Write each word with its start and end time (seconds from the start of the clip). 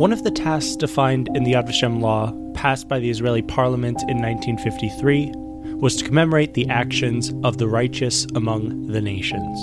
One 0.00 0.14
of 0.14 0.24
the 0.24 0.30
tasks 0.30 0.76
defined 0.76 1.28
in 1.34 1.44
the 1.44 1.52
Yad 1.52 1.68
Vashem 1.68 2.00
law, 2.00 2.32
passed 2.54 2.88
by 2.88 3.00
the 3.00 3.10
Israeli 3.10 3.42
parliament 3.42 4.00
in 4.08 4.16
1953, 4.16 5.30
was 5.76 5.94
to 5.96 6.06
commemorate 6.06 6.54
the 6.54 6.66
actions 6.70 7.34
of 7.44 7.58
the 7.58 7.68
righteous 7.68 8.26
among 8.34 8.86
the 8.86 9.02
nations. 9.02 9.58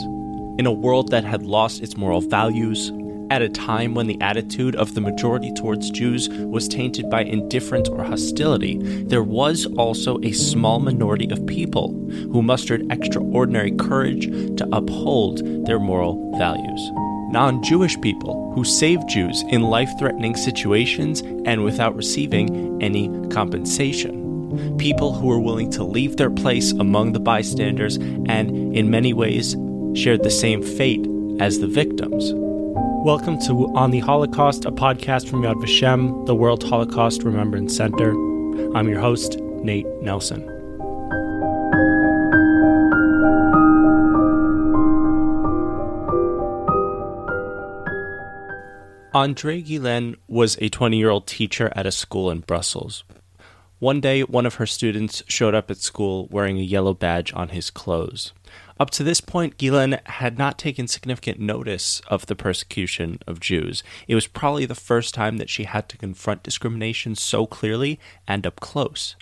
In 0.60 0.68
a 0.68 0.71
world 0.71 1.10
that 1.10 1.23
had 1.23 1.42
lost 1.42 1.82
its 1.82 1.98
moral 1.98 2.21
values, 2.21 2.92
at 3.32 3.42
a 3.42 3.50
time 3.50 3.96
when 3.96 4.05
the 4.05 4.21
attitude 4.21 4.76
of 4.76 4.94
the 4.94 5.02
majority 5.02 5.52
towards 5.55 5.89
Jews 5.89 6.30
was 6.30 6.68
tainted 6.68 7.10
by 7.10 7.24
indifference 7.24 7.90
or 7.90 8.04
hostility, 8.04 8.78
there 9.06 9.24
was 9.24 9.66
also 9.76 10.20
a 10.22 10.34
small 10.34 10.80
minority 10.80 11.32
of 11.32 11.48
people 11.48 11.94
who 12.32 12.44
mustered 12.44 12.86
extraordinary 12.92 13.72
courage 13.72 14.28
to 14.28 14.70
uphold 14.72 15.65
their 15.65 15.79
moral 15.79 16.38
values. 16.38 17.07
Non 17.30 17.62
Jewish 17.62 18.00
people 18.00 18.54
who 18.54 18.64
saved 18.64 19.10
Jews 19.10 19.44
in 19.50 19.64
life 19.64 19.90
threatening 20.00 20.38
situations 20.38 21.20
and 21.46 21.66
without 21.66 21.94
receiving 21.94 22.82
any 22.82 23.10
compensation. 23.28 24.78
People 24.78 25.14
who 25.14 25.28
were 25.28 25.38
willing 25.38 25.70
to 25.72 25.84
leave 25.84 26.16
their 26.16 26.30
place 26.30 26.72
among 26.72 27.12
the 27.12 27.20
bystanders 27.20 27.98
and, 27.98 28.74
in 28.74 28.90
many 28.90 29.12
ways, 29.12 29.58
shared 29.94 30.24
the 30.24 30.32
same 30.32 30.64
fate 30.64 31.06
as 31.42 31.60
the 31.60 31.68
victims. 31.68 32.31
Welcome 32.34 33.42
to 33.42 33.75
On 33.75 33.92
the 33.92 34.00
Holocaust, 34.00 34.64
a 34.64 34.72
podcast 34.72 35.28
from 35.28 35.42
Yad 35.42 35.62
Vashem, 35.62 36.25
the 36.28 36.36
World 36.36 36.64
Holocaust 36.64 37.23
Remembrance 37.23 37.75
Center. 37.75 38.12
I'm 38.73 38.88
your 38.88 39.02
host, 39.02 39.38
Nate 39.38 39.86
Nelson. 40.02 40.56
Andre 49.13 49.61
Geulen 49.61 50.16
was 50.27 50.58
a 50.59 50.69
20 50.69 50.97
year 50.97 51.09
old 51.09 51.27
teacher 51.27 51.72
at 51.75 51.86
a 51.86 51.91
school 51.91 52.30
in 52.30 52.41
Brussels. 52.41 53.03
One 53.80 54.02
day, 54.02 54.22
one 54.22 54.45
of 54.45 54.55
her 54.55 54.66
students 54.66 55.23
showed 55.27 55.55
up 55.55 55.72
at 55.72 55.77
school 55.77 56.27
wearing 56.30 56.58
a 56.58 56.63
yellow 56.63 56.94
badge 56.94 57.31
on 57.33 57.50
his 57.50 57.69
clothes. 57.69 58.33
Up 58.80 58.89
to 58.91 59.03
this 59.03 59.22
point, 59.22 59.58
Geulen 59.58 60.00
had 60.08 60.38
not 60.38 60.58
taken 60.58 60.88
significant 60.88 61.39
notice 61.39 62.02
of 62.08 62.25
the 62.25 62.35
persecution 62.35 63.19
of 63.28 63.39
Jews. 63.39 63.83
It 64.08 64.16
was 64.16 64.28
probably 64.28 64.66
the 64.66 64.75
first 64.75 65.13
time 65.13 65.38
that 65.38 65.50
she 65.50 65.63
had 65.63 65.89
to 65.89 65.97
confront 65.97 66.44
discrimination 66.44 67.16
so 67.16 67.45
clearly 67.45 68.00
and 68.28 68.45
up 68.45 68.59
close. 68.59 69.16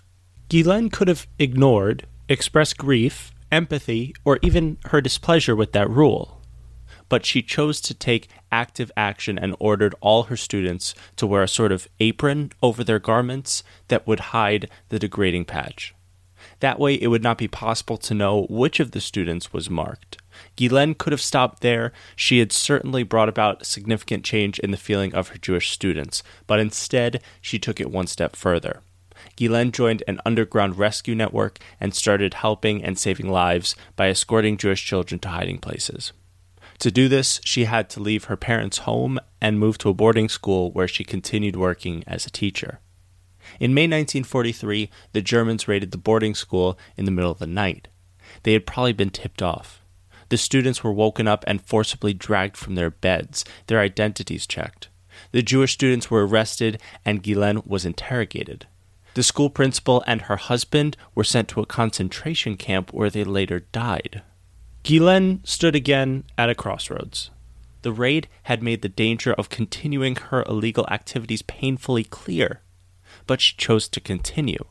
Geulen 0.50 0.89
could 0.91 1.09
have 1.09 1.28
ignored, 1.38 2.08
expressed 2.28 2.78
grief, 2.78 3.33
empathy, 3.52 4.16
or 4.23 4.39
even 4.41 4.78
her 4.86 5.02
displeasure 5.02 5.56
with 5.56 5.73
that 5.73 5.89
rule. 5.89 6.34
But 7.09 7.25
she 7.25 7.42
chose 7.42 7.80
to 7.81 7.94
take 7.94 8.30
active 8.52 8.92
action 8.98 9.38
and 9.38 9.56
ordered 9.59 9.95
all 10.02 10.23
her 10.23 10.38
students 10.38 10.95
to 11.17 11.28
wear 11.28 11.44
a 11.44 11.47
sort 11.47 11.72
of 11.72 11.88
apron 12.00 12.52
over 12.64 12.84
their 12.84 13.00
garments 13.00 13.64
that 13.89 14.08
would 14.08 14.31
hide 14.31 14.70
the 14.89 15.00
degrading 15.00 15.45
patch. 15.45 15.94
That 16.59 16.80
way, 16.80 16.95
it 16.95 17.08
would 17.08 17.23
not 17.23 17.38
be 17.38 17.47
possible 17.47 17.97
to 17.97 18.14
know 18.14 18.45
which 18.50 18.80
of 18.80 18.92
the 18.92 19.02
students 19.02 19.52
was 19.52 19.70
marked. 19.70 20.17
Geulen 20.58 20.97
could 20.97 21.12
have 21.12 21.22
stopped 21.22 21.62
there. 21.62 21.92
She 22.16 22.39
had 22.39 22.52
certainly 22.52 23.03
brought 23.03 23.30
about 23.30 23.62
a 23.62 23.66
significant 23.66 24.23
change 24.23 24.59
in 24.59 24.72
the 24.72 24.78
feeling 24.78 25.14
of 25.14 25.30
her 25.30 25.38
Jewish 25.38 25.72
students, 25.72 26.23
but 26.47 26.59
instead, 26.59 27.22
she 27.42 27.59
took 27.59 27.80
it 27.80 27.92
one 27.92 28.08
step 28.08 28.36
further. 28.36 28.81
Geulen 29.38 29.72
joined 29.72 30.03
an 30.08 30.19
underground 30.25 30.78
rescue 30.78 31.16
network 31.16 31.59
and 31.80 31.94
started 31.94 32.36
helping 32.36 32.84
and 32.84 32.97
saving 32.97 33.30
lives 33.30 33.75
by 33.95 34.09
escorting 34.09 34.58
Jewish 34.58 34.86
children 34.86 35.19
to 35.19 35.30
hiding 35.30 35.58
places. 35.58 36.14
To 36.80 36.92
do 36.92 37.08
this, 37.08 37.40
she 37.44 37.66
had 37.66 37.90
to 37.92 38.00
leave 38.00 38.26
her 38.26 38.36
parents' 38.36 38.80
home 38.80 39.20
and 39.42 39.59
move 39.59 39.78
to 39.80 39.90
a 39.90 39.94
boarding 39.94 40.30
school 40.30 40.72
where 40.72 40.88
she 40.88 41.04
continued 41.04 41.56
working 41.56 42.03
as 42.06 42.25
a 42.25 42.31
teacher. 42.31 42.80
In 43.59 43.74
May 43.74 43.84
1943, 43.84 44.90
the 45.14 45.22
Germans 45.22 45.68
raided 45.68 45.91
the 45.91 45.97
boarding 45.97 46.35
school 46.35 46.78
in 46.97 47.06
the 47.06 47.12
middle 47.12 47.31
of 47.31 47.40
the 47.40 47.47
night. 47.47 47.88
They 48.44 48.53
had 48.53 48.66
probably 48.66 48.94
been 48.94 49.09
tipped 49.09 49.41
off. 49.41 49.81
The 50.30 50.38
students 50.38 50.84
were 50.84 50.91
woken 50.91 51.28
up 51.28 51.44
and 51.47 51.62
forcibly 51.62 52.14
dragged 52.14 52.58
from 52.58 52.75
their 52.75 52.90
beds, 52.90 53.46
their 53.68 53.80
identities 53.80 54.47
checked. 54.47 54.90
The 55.31 55.44
Jewish 55.44 55.74
students 55.74 56.09
were 56.09 56.25
arrested, 56.25 56.81
and 57.06 57.24
Geulen 57.24 57.66
was 57.66 57.85
interrogated. 57.85 58.68
The 59.14 59.24
school 59.24 59.50
principal 59.50 60.03
and 60.06 60.24
her 60.24 60.35
husband 60.35 60.97
were 61.14 61.24
sent 61.24 61.47
to 61.50 61.62
a 61.62 61.66
concentration 61.66 62.58
camp 62.58 62.91
where 62.91 63.09
they 63.09 63.24
later 63.24 63.62
died. 63.62 64.24
Geulen 64.85 65.46
stood 65.47 65.75
again 65.75 66.25
at 66.38 66.50
a 66.50 66.56
crossroads. 66.56 67.31
The 67.81 67.91
raid 67.91 68.28
had 68.44 68.62
made 68.62 68.84
the 68.84 68.90
danger 68.90 69.34
of 69.34 69.50
continuing 69.50 70.16
her 70.16 70.44
illegal 70.44 70.85
activities 70.90 71.41
painfully 71.41 72.03
clear 72.03 72.62
but 73.28 73.41
she 73.41 73.56
chose 73.57 73.88
to 73.90 74.00
continue. 74.00 74.63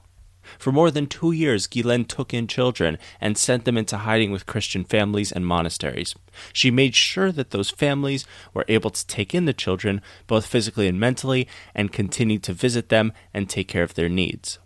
For 0.58 0.70
more 0.70 0.91
than 0.91 1.06
two 1.06 1.32
years, 1.32 1.66
Geulen 1.66 2.06
took 2.06 2.34
in 2.34 2.47
children 2.47 2.98
and 3.20 3.38
sent 3.38 3.64
them 3.64 3.78
into 3.78 3.98
hiding 3.98 4.30
with 4.30 4.47
Christian 4.47 4.84
families 4.84 5.32
and 5.32 5.47
monasteries. 5.47 6.14
She 6.52 6.70
made 6.70 6.94
sure 6.94 7.32
that 7.32 7.50
those 7.50 7.70
families 7.70 8.26
were 8.52 8.66
able 8.69 8.91
to 8.91 9.06
take 9.06 9.34
in 9.34 9.46
the 9.46 9.54
children, 9.54 10.02
both 10.26 10.46
physically 10.46 10.86
and 10.86 11.00
mentally, 11.00 11.48
and 11.75 11.92
continued 11.92 12.42
to 12.44 12.52
visit 12.52 12.91
them 12.91 13.12
and 13.32 13.48
take 13.48 13.69
care 13.69 13.82
of 13.82 13.94
their 13.94 14.10
needs. 14.10 14.58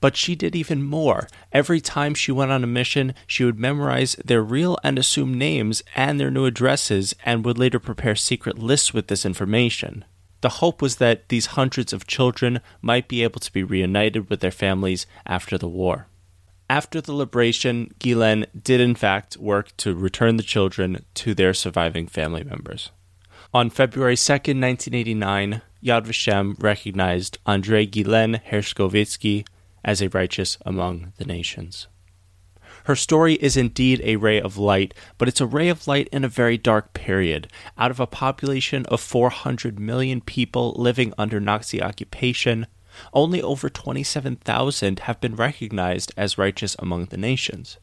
But 0.00 0.16
she 0.16 0.34
did 0.34 0.54
even 0.54 0.82
more. 0.82 1.28
Every 1.52 1.80
time 1.80 2.14
she 2.14 2.32
went 2.32 2.50
on 2.50 2.62
a 2.62 2.66
mission, 2.66 3.14
she 3.26 3.44
would 3.44 3.58
memorize 3.58 4.14
their 4.24 4.42
real 4.42 4.78
and 4.84 4.98
assumed 4.98 5.36
names 5.36 5.82
and 5.94 6.20
their 6.20 6.30
new 6.30 6.44
addresses 6.44 7.14
and 7.24 7.44
would 7.44 7.58
later 7.58 7.78
prepare 7.78 8.14
secret 8.14 8.58
lists 8.58 8.92
with 8.92 9.08
this 9.08 9.24
information. 9.24 10.04
The 10.42 10.60
hope 10.60 10.82
was 10.82 10.96
that 10.96 11.28
these 11.28 11.46
hundreds 11.46 11.92
of 11.92 12.06
children 12.06 12.60
might 12.82 13.08
be 13.08 13.22
able 13.22 13.40
to 13.40 13.52
be 13.52 13.62
reunited 13.62 14.28
with 14.28 14.40
their 14.40 14.50
families 14.50 15.06
after 15.24 15.56
the 15.56 15.68
war. 15.68 16.08
After 16.68 17.00
the 17.00 17.12
liberation, 17.14 17.94
Geulen 18.00 18.46
did 18.60 18.80
in 18.80 18.96
fact 18.96 19.36
work 19.36 19.76
to 19.78 19.94
return 19.94 20.36
the 20.36 20.42
children 20.42 21.04
to 21.14 21.34
their 21.34 21.54
surviving 21.54 22.08
family 22.08 22.42
members. 22.42 22.90
On 23.54 23.70
February 23.70 24.16
2, 24.16 24.32
1989, 24.32 25.62
Yad 25.82 26.06
Vashem 26.06 26.60
recognized 26.62 27.38
Andrei 27.46 27.86
Geulen 27.86 28.42
Hershkovitsky 28.50 29.46
as 29.86 30.02
a 30.02 30.10
righteous 30.10 30.58
among 30.66 31.14
the 31.16 31.24
nations. 31.24 31.86
Her 32.84 32.96
story 32.96 33.34
is 33.34 33.56
indeed 33.56 34.00
a 34.04 34.16
ray 34.16 34.40
of 34.40 34.58
light, 34.58 34.92
but 35.16 35.28
it's 35.28 35.40
a 35.40 35.46
ray 35.46 35.68
of 35.68 35.88
light 35.88 36.08
in 36.12 36.24
a 36.24 36.28
very 36.28 36.58
dark 36.58 36.92
period. 36.92 37.48
Out 37.78 37.90
of 37.90 37.98
a 37.98 38.06
population 38.06 38.84
of 38.86 39.00
400 39.00 39.80
million 39.80 40.20
people 40.20 40.74
living 40.76 41.14
under 41.16 41.40
Nazi 41.40 41.82
occupation, 41.82 42.66
only 43.12 43.42
over 43.42 43.68
27,000 43.68 45.00
have 45.00 45.20
been 45.20 45.36
recognized 45.36 46.12
as 46.16 46.38
righteous 46.38 46.76
among 46.78 47.06
the 47.06 47.16
nations. 47.16 47.78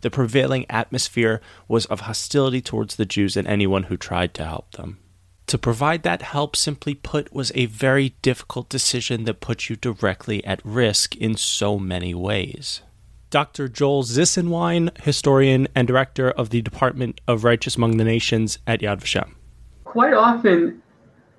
The 0.00 0.10
prevailing 0.10 0.66
atmosphere 0.70 1.40
was 1.68 1.86
of 1.86 2.00
hostility 2.00 2.60
towards 2.60 2.96
the 2.96 3.06
Jews 3.06 3.36
and 3.36 3.46
anyone 3.46 3.84
who 3.84 3.96
tried 3.96 4.34
to 4.34 4.44
help 4.44 4.72
them. 4.72 4.98
To 5.48 5.58
provide 5.58 6.02
that 6.04 6.22
help, 6.22 6.56
simply 6.56 6.94
put, 6.94 7.32
was 7.32 7.52
a 7.54 7.66
very 7.66 8.14
difficult 8.22 8.68
decision 8.68 9.24
that 9.24 9.40
put 9.40 9.68
you 9.68 9.76
directly 9.76 10.44
at 10.44 10.64
risk 10.64 11.14
in 11.16 11.36
so 11.36 11.78
many 11.78 12.14
ways. 12.14 12.80
Dr. 13.28 13.68
Joel 13.68 14.04
Zisenwine, 14.04 14.96
historian 15.02 15.68
and 15.74 15.86
director 15.86 16.30
of 16.30 16.50
the 16.50 16.62
Department 16.62 17.20
of 17.28 17.44
Righteous 17.44 17.76
Among 17.76 17.96
the 17.96 18.04
Nations 18.04 18.58
at 18.66 18.80
Yad 18.80 19.00
Vashem. 19.00 19.32
Quite 19.84 20.14
often, 20.14 20.80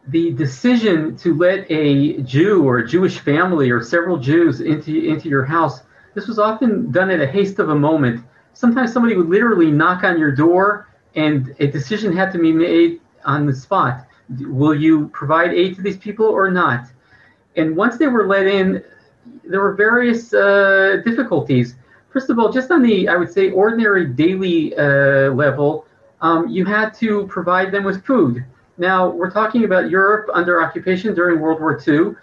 the 0.08 0.34
decision 0.34 1.16
to 1.18 1.34
let 1.34 1.66
a 1.72 2.22
Jew 2.22 2.64
or 2.64 2.80
a 2.80 2.88
Jewish 2.88 3.20
family 3.20 3.72
or 3.72 3.82
several 3.82 4.18
Jews 4.18 4.62
into, 4.62 4.94
into 4.94 5.30
your 5.30 5.46
house, 5.46 5.82
this 6.14 6.28
was 6.28 6.38
often 6.38 6.92
done 6.92 7.10
in 7.10 7.22
a 7.22 7.28
haste 7.28 7.60
of 7.60 7.70
a 7.70 7.76
moment. 7.76 8.24
Sometimes 8.54 8.94
somebody 8.94 9.16
would 9.16 9.30
literally 9.30 9.72
knock 9.72 10.04
on 10.04 10.20
your 10.20 10.32
door 10.32 10.88
and 11.16 11.56
a 11.60 11.68
decision 11.68 12.16
had 12.16 12.32
to 12.34 12.40
be 12.40 12.52
made 12.52 13.00
on 13.26 13.46
the 13.46 13.54
spot. 13.54 14.08
Will 14.40 14.74
you 14.74 15.10
provide 15.10 15.54
aid 15.54 15.76
to 15.76 15.82
these 15.82 15.98
people 15.98 16.26
or 16.26 16.50
not? 16.50 16.88
And 17.56 17.76
once 17.76 17.98
they 17.98 18.08
were 18.08 18.28
let 18.28 18.48
in, 18.48 18.84
there 19.44 19.62
were 19.62 19.74
various 19.74 20.34
uh, 20.34 21.02
difficulties. 21.06 21.76
First 22.12 22.30
of 22.30 22.40
all, 22.40 22.52
just 22.52 22.72
on 22.72 22.82
the, 22.82 23.08
I 23.08 23.16
would 23.16 23.32
say, 23.32 23.52
ordinary 23.52 24.06
daily 24.08 24.76
uh, 24.76 25.32
level, 25.32 25.86
um, 26.22 26.48
you 26.48 26.66
had 26.66 26.94
to 26.96 27.28
provide 27.28 27.72
them 27.72 27.84
with 27.84 28.06
food. 28.06 28.44
Now, 28.78 29.10
we're 29.10 29.32
talking 29.32 29.64
about 29.64 29.90
Europe 29.90 30.30
under 30.34 30.62
occupation 30.62 31.14
during 31.14 31.40
World 31.40 31.60
War 31.60 31.82
II. 31.88 32.16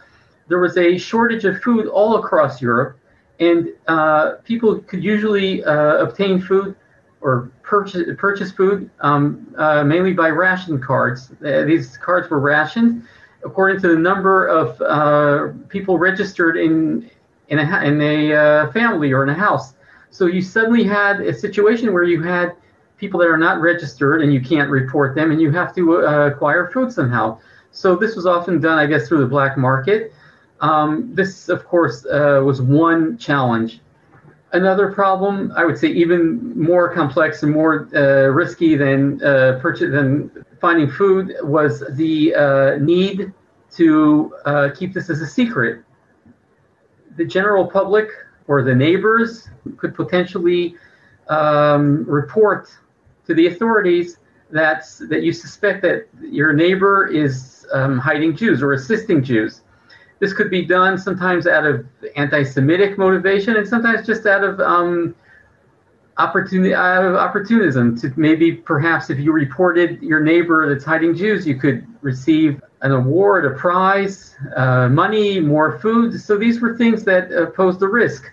There 0.49 0.59
was 0.59 0.77
a 0.77 0.99
shortage 0.99 1.45
of 1.45 1.63
food 1.63 1.87
all 1.87 2.17
across 2.17 2.61
Europe, 2.61 2.99
and 3.41 3.69
uh, 3.89 4.33
people 4.45 4.81
could 4.81 5.03
usually 5.03 5.65
uh, 5.65 5.97
obtain 5.97 6.41
food 6.41 6.77
or 7.23 7.51
purchase, 7.63 8.03
purchase 8.19 8.53
food 8.53 8.91
um, 9.01 9.55
uh, 9.57 9.85
mainly 9.85 10.13
by 10.13 10.29
ration 10.29 10.81
cards. 10.81 11.33
Uh, 11.45 11.63
these 11.63 11.97
cards 11.97 12.29
were 12.29 12.41
rationed 12.41 13.05
according 13.45 13.81
to 13.81 13.89
the 13.89 13.97
number 13.97 14.47
of 14.47 14.81
uh, 14.83 15.53
people 15.69 15.99
registered 15.99 16.57
in 16.57 17.11
in 17.49 17.59
a, 17.59 17.85
in 17.85 18.01
a 18.01 18.35
uh, 18.35 18.73
family 18.73 19.13
or 19.13 19.23
in 19.23 19.29
a 19.29 19.35
house. 19.35 19.75
So 20.11 20.27
you 20.27 20.43
suddenly 20.43 20.85
had 20.85 21.21
a 21.21 21.35
situation 21.35 21.93
where 21.93 22.05
you 22.05 22.23
had 22.23 22.55
people 22.97 23.19
that 23.21 23.29
are 23.29 23.39
not 23.39 23.61
registered 23.61 24.23
and 24.23 24.33
you 24.33 24.41
can't 24.41 24.71
report 24.71 25.15
them 25.15 25.33
and 25.33 25.41
you 25.41 25.51
have 25.51 25.75
to 25.75 26.07
uh, 26.07 26.27
acquire 26.29 26.71
food 26.71 26.93
somehow. 26.93 27.39
So 27.73 27.97
this 27.97 28.15
was 28.15 28.27
often 28.27 28.61
done, 28.61 28.79
I 28.79 28.87
guess, 28.87 29.09
through 29.09 29.21
the 29.21 29.27
black 29.27 29.59
market. 29.59 30.13
Um, 30.61 31.11
this, 31.15 31.49
of 31.49 31.67
course, 31.67 32.07
uh, 32.07 32.41
was 32.45 32.63
one 32.63 33.19
challenge. 33.19 33.81
Another 34.53 34.93
problem, 34.93 35.51
I 35.57 35.65
would 35.65 35.79
say, 35.79 35.89
even 35.89 36.59
more 36.59 36.93
complex 36.93 37.43
and 37.43 37.53
more 37.53 37.89
uh, 37.95 38.29
risky 38.29 38.77
than 38.77 39.23
uh, 39.25 39.59
purchase 39.63 39.91
than 39.91 40.31
finding 40.61 40.91
food, 40.91 41.35
was 41.43 41.83
the 41.93 42.35
uh, 42.35 42.77
need 42.77 43.33
to 43.77 44.35
uh, 44.45 44.69
keep 44.77 44.93
this 44.93 45.09
as 45.09 45.23
a 45.23 45.27
secret. 45.27 45.83
The 47.17 47.25
general 47.25 47.67
public 47.67 48.09
or 48.47 48.63
the 48.63 48.75
neighbors 48.75 49.49
could 49.79 49.95
potentially 49.95 50.77
um, 51.29 52.05
report 52.05 52.69
to 53.27 53.35
the 53.35 53.47
authorities 53.47 54.19
that 54.51 54.85
that 55.09 55.23
you 55.23 55.33
suspect 55.33 55.81
that 55.83 56.09
your 56.21 56.53
neighbor 56.53 57.07
is 57.07 57.67
um, 57.73 57.99
hiding 57.99 58.37
Jews 58.37 58.63
or 58.63 58.75
assisting 58.75 59.25
Jews. 59.25 59.62
This 60.23 60.33
could 60.33 60.51
be 60.51 60.65
done 60.65 60.99
sometimes 60.99 61.49
out 61.49 61.67
of 61.67 61.85
anti-Semitic 62.15 62.97
motivation, 62.97 63.57
and 63.57 63.67
sometimes 63.67 64.07
just 64.07 64.25
out 64.25 64.45
of 64.45 64.61
um, 64.61 65.17
opportunity, 66.17 66.73
out 66.73 67.05
of 67.05 67.17
opportunism. 67.17 67.99
To 67.99 68.13
maybe, 68.17 68.53
perhaps, 68.53 69.11
if 69.11 69.19
you 69.19 69.33
reported 69.33 70.01
your 70.01 70.21
neighbor 70.21 70.73
that's 70.73 70.85
hiding 70.85 71.17
Jews, 71.17 71.45
you 71.45 71.57
could 71.57 71.85
receive 72.03 72.63
an 72.83 72.93
award, 72.93 73.47
a 73.47 73.51
prize, 73.51 74.37
uh, 74.55 74.89
money, 74.89 75.41
more 75.41 75.81
food. 75.81 76.21
So 76.21 76.39
these 76.39 76.61
were 76.61 76.77
things 76.77 77.03
that 77.03 77.33
uh, 77.33 77.47
posed 77.47 77.83
a 77.83 77.89
risk. 77.89 78.31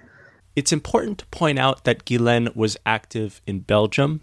It's 0.56 0.72
important 0.72 1.18
to 1.18 1.26
point 1.28 1.58
out 1.58 1.86
that 1.86 2.06
Geulen 2.06 2.56
was 2.56 2.78
active 2.86 3.42
in 3.48 3.62
Belgium 3.62 4.22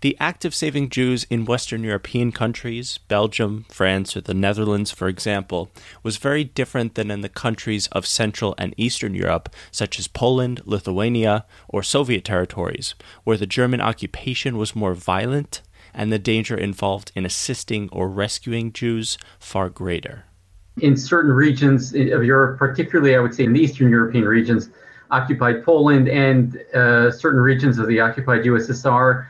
the 0.00 0.16
act 0.20 0.44
of 0.44 0.54
saving 0.54 0.90
Jews 0.90 1.26
in 1.28 1.44
Western 1.44 1.82
European 1.82 2.30
countries, 2.30 2.98
Belgium, 3.08 3.66
France, 3.68 4.16
or 4.16 4.20
the 4.20 4.34
Netherlands, 4.34 4.92
for 4.92 5.08
example, 5.08 5.70
was 6.02 6.18
very 6.18 6.44
different 6.44 6.94
than 6.94 7.10
in 7.10 7.20
the 7.20 7.28
countries 7.28 7.88
of 7.88 8.06
Central 8.06 8.54
and 8.58 8.74
Eastern 8.76 9.14
Europe, 9.14 9.48
such 9.72 9.98
as 9.98 10.06
Poland, 10.06 10.62
Lithuania, 10.64 11.44
or 11.68 11.82
Soviet 11.82 12.24
territories, 12.24 12.94
where 13.24 13.36
the 13.36 13.46
German 13.46 13.80
occupation 13.80 14.56
was 14.56 14.76
more 14.76 14.94
violent 14.94 15.62
and 15.92 16.12
the 16.12 16.18
danger 16.18 16.56
involved 16.56 17.10
in 17.16 17.26
assisting 17.26 17.88
or 17.90 18.08
rescuing 18.08 18.72
Jews 18.72 19.18
far 19.40 19.68
greater. 19.68 20.24
In 20.80 20.96
certain 20.96 21.32
regions 21.32 21.92
of 21.92 22.22
Europe, 22.22 22.56
particularly 22.58 23.16
I 23.16 23.18
would 23.18 23.34
say 23.34 23.44
in 23.44 23.52
the 23.52 23.60
Eastern 23.60 23.90
European 23.90 24.24
regions, 24.24 24.70
occupied 25.10 25.64
Poland 25.64 26.08
and 26.08 26.56
uh, 26.74 27.10
certain 27.10 27.40
regions 27.40 27.78
of 27.78 27.88
the 27.88 27.98
occupied 27.98 28.42
USSR, 28.42 29.26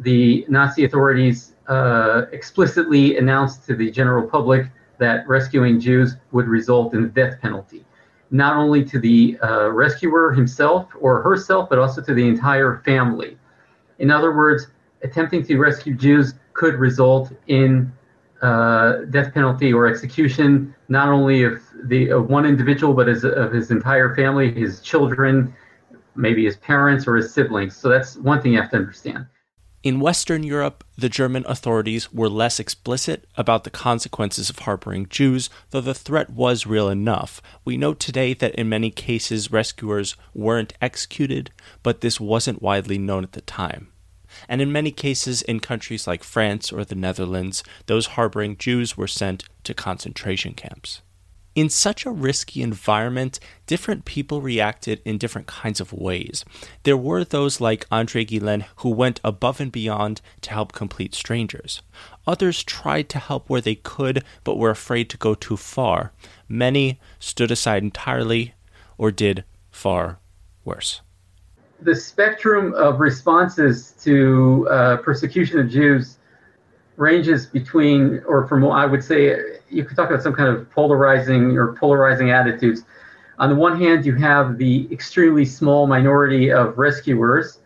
the 0.00 0.44
Nazi 0.48 0.84
authorities 0.84 1.54
uh, 1.68 2.22
explicitly 2.32 3.18
announced 3.18 3.66
to 3.66 3.76
the 3.76 3.90
general 3.90 4.26
public 4.26 4.66
that 4.98 5.26
rescuing 5.28 5.78
Jews 5.78 6.16
would 6.32 6.46
result 6.46 6.94
in 6.94 7.02
the 7.02 7.08
death 7.08 7.40
penalty, 7.40 7.84
not 8.30 8.56
only 8.56 8.84
to 8.84 8.98
the 8.98 9.38
uh, 9.42 9.70
rescuer 9.70 10.32
himself 10.32 10.88
or 10.98 11.22
herself, 11.22 11.68
but 11.68 11.78
also 11.78 12.02
to 12.02 12.14
the 12.14 12.26
entire 12.26 12.82
family. 12.84 13.38
In 13.98 14.10
other 14.10 14.34
words, 14.34 14.68
attempting 15.02 15.44
to 15.44 15.58
rescue 15.58 15.94
Jews 15.94 16.34
could 16.54 16.74
result 16.74 17.32
in 17.46 17.92
uh, 18.42 19.04
death 19.10 19.34
penalty 19.34 19.72
or 19.72 19.86
execution, 19.86 20.74
not 20.88 21.08
only 21.08 21.44
of 21.44 21.60
the 21.84 22.08
of 22.08 22.30
one 22.30 22.46
individual, 22.46 22.94
but 22.94 23.08
as, 23.08 23.24
of 23.24 23.52
his 23.52 23.70
entire 23.70 24.14
family, 24.14 24.52
his 24.52 24.80
children, 24.80 25.54
maybe 26.14 26.44
his 26.44 26.56
parents 26.56 27.06
or 27.06 27.16
his 27.16 27.32
siblings. 27.32 27.76
So 27.76 27.90
that's 27.90 28.16
one 28.16 28.40
thing 28.40 28.52
you 28.52 28.60
have 28.60 28.70
to 28.70 28.76
understand. 28.76 29.26
In 29.82 29.98
Western 29.98 30.42
Europe, 30.42 30.84
the 30.98 31.08
German 31.08 31.42
authorities 31.48 32.12
were 32.12 32.28
less 32.28 32.60
explicit 32.60 33.26
about 33.38 33.64
the 33.64 33.70
consequences 33.70 34.50
of 34.50 34.58
harboring 34.58 35.08
Jews, 35.08 35.48
though 35.70 35.80
the 35.80 35.94
threat 35.94 36.28
was 36.28 36.66
real 36.66 36.90
enough. 36.90 37.40
We 37.64 37.78
know 37.78 37.94
today 37.94 38.34
that 38.34 38.54
in 38.56 38.68
many 38.68 38.90
cases 38.90 39.50
rescuers 39.50 40.16
weren't 40.34 40.74
executed, 40.82 41.50
but 41.82 42.02
this 42.02 42.20
wasn't 42.20 42.60
widely 42.60 42.98
known 42.98 43.24
at 43.24 43.32
the 43.32 43.40
time. 43.40 43.88
And 44.50 44.60
in 44.60 44.70
many 44.70 44.90
cases, 44.90 45.40
in 45.40 45.60
countries 45.60 46.06
like 46.06 46.24
France 46.24 46.70
or 46.70 46.84
the 46.84 46.94
Netherlands, 46.94 47.64
those 47.86 48.08
harboring 48.08 48.58
Jews 48.58 48.98
were 48.98 49.08
sent 49.08 49.44
to 49.64 49.72
concentration 49.72 50.52
camps. 50.52 51.00
In 51.56 51.68
such 51.68 52.06
a 52.06 52.12
risky 52.12 52.62
environment, 52.62 53.40
different 53.66 54.04
people 54.04 54.40
reacted 54.40 55.02
in 55.04 55.18
different 55.18 55.48
kinds 55.48 55.80
of 55.80 55.92
ways. 55.92 56.44
There 56.84 56.96
were 56.96 57.24
those 57.24 57.60
like 57.60 57.86
Andre 57.90 58.24
Geulen 58.24 58.64
who 58.76 58.90
went 58.90 59.20
above 59.24 59.60
and 59.60 59.72
beyond 59.72 60.20
to 60.42 60.50
help 60.52 60.72
complete 60.72 61.12
strangers. 61.12 61.82
Others 62.24 62.62
tried 62.62 63.08
to 63.08 63.18
help 63.18 63.50
where 63.50 63.60
they 63.60 63.74
could, 63.74 64.22
but 64.44 64.58
were 64.58 64.70
afraid 64.70 65.10
to 65.10 65.16
go 65.16 65.34
too 65.34 65.56
far. 65.56 66.12
Many 66.48 67.00
stood 67.18 67.50
aside 67.50 67.82
entirely 67.82 68.54
or 68.96 69.10
did 69.10 69.42
far 69.72 70.20
worse. 70.64 71.00
The 71.80 71.96
spectrum 71.96 72.74
of 72.74 73.00
responses 73.00 73.92
to 74.04 74.68
uh, 74.70 74.96
persecution 74.98 75.58
of 75.58 75.68
Jews 75.68 76.18
ranges 77.00 77.46
between, 77.46 78.22
or 78.26 78.46
from 78.46 78.60
what 78.60 78.72
I 78.72 78.84
would 78.84 79.02
say, 79.02 79.34
you 79.70 79.84
could 79.84 79.96
talk 79.96 80.10
about 80.10 80.22
some 80.22 80.34
kind 80.34 80.50
of 80.54 80.70
polarizing 80.70 81.56
or 81.56 81.72
polarizing 81.72 82.30
attitudes. 82.30 82.82
On 83.38 83.48
the 83.48 83.56
one 83.56 83.80
hand, 83.80 84.04
you 84.04 84.14
have 84.16 84.58
the 84.58 84.86
extremely 84.92 85.46
small 85.46 85.86
minority 85.86 86.52
of 86.52 86.76
rescuers 86.76 87.60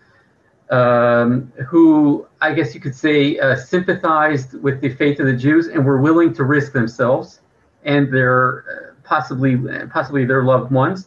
um, 0.70 1.52
who, 1.66 2.26
I 2.40 2.54
guess 2.54 2.74
you 2.74 2.80
could 2.80 2.94
say, 2.94 3.38
uh, 3.40 3.56
sympathized 3.56 4.54
with 4.62 4.80
the 4.80 4.90
fate 4.94 5.18
of 5.18 5.26
the 5.26 5.36
Jews 5.36 5.66
and 5.66 5.84
were 5.84 6.00
willing 6.00 6.32
to 6.34 6.44
risk 6.44 6.72
themselves 6.72 7.40
and 7.82 8.12
their 8.14 8.64
uh, 8.70 8.94
possibly 9.02 9.56
possibly 9.88 10.24
their 10.24 10.44
loved 10.44 10.70
ones. 10.70 11.06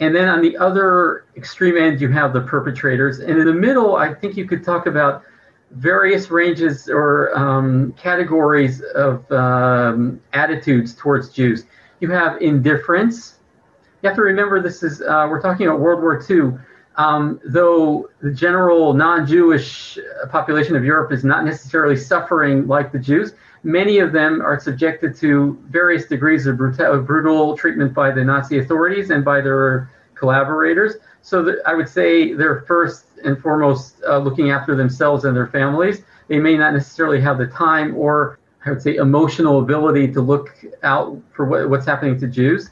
And 0.00 0.14
then 0.14 0.28
on 0.28 0.42
the 0.42 0.56
other 0.58 1.24
extreme 1.36 1.76
end, 1.76 2.00
you 2.00 2.08
have 2.10 2.32
the 2.32 2.42
perpetrators. 2.42 3.18
And 3.18 3.38
in 3.38 3.46
the 3.46 3.54
middle, 3.54 3.96
I 3.96 4.14
think 4.14 4.36
you 4.36 4.46
could 4.46 4.62
talk 4.62 4.86
about 4.86 5.24
various 5.72 6.30
ranges 6.30 6.88
or 6.88 7.36
um, 7.38 7.92
categories 7.92 8.82
of 8.94 9.30
um, 9.30 10.20
attitudes 10.32 10.94
towards 10.94 11.30
Jews. 11.30 11.64
You 12.00 12.10
have 12.10 12.40
indifference. 12.40 13.36
You 14.02 14.08
have 14.08 14.16
to 14.16 14.22
remember 14.22 14.62
this 14.62 14.82
is 14.82 15.02
uh, 15.02 15.26
we're 15.28 15.42
talking 15.42 15.66
about 15.66 15.80
World 15.80 16.00
War 16.00 16.22
II. 16.28 16.58
Um, 16.96 17.40
though 17.44 18.08
the 18.22 18.32
general 18.32 18.92
non-Jewish 18.92 19.98
population 20.30 20.74
of 20.74 20.84
Europe 20.84 21.12
is 21.12 21.22
not 21.22 21.44
necessarily 21.44 21.96
suffering 21.96 22.66
like 22.66 22.90
the 22.90 22.98
Jews, 22.98 23.34
many 23.62 23.98
of 24.00 24.12
them 24.12 24.42
are 24.42 24.58
subjected 24.58 25.14
to 25.16 25.56
various 25.68 26.06
degrees 26.06 26.46
of 26.46 26.56
brutal, 26.56 27.00
brutal 27.02 27.56
treatment 27.56 27.94
by 27.94 28.10
the 28.10 28.24
Nazi 28.24 28.58
authorities 28.58 29.10
and 29.10 29.24
by 29.24 29.40
their 29.40 29.88
collaborators. 30.18 30.96
So 31.22 31.56
I 31.66 31.74
would 31.74 31.88
say 31.88 32.32
they're 32.34 32.62
first 32.62 33.04
and 33.24 33.40
foremost 33.40 33.96
uh, 34.06 34.18
looking 34.18 34.50
after 34.50 34.74
themselves 34.74 35.24
and 35.24 35.36
their 35.36 35.48
families. 35.48 36.02
They 36.28 36.38
may 36.38 36.56
not 36.56 36.72
necessarily 36.74 37.20
have 37.20 37.38
the 37.38 37.46
time 37.46 37.96
or 37.96 38.38
I 38.64 38.70
would 38.70 38.82
say 38.82 38.96
emotional 38.96 39.60
ability 39.60 40.12
to 40.12 40.20
look 40.20 40.50
out 40.82 41.16
for 41.32 41.46
what, 41.46 41.70
what's 41.70 41.86
happening 41.86 42.18
to 42.20 42.26
Jews. 42.26 42.70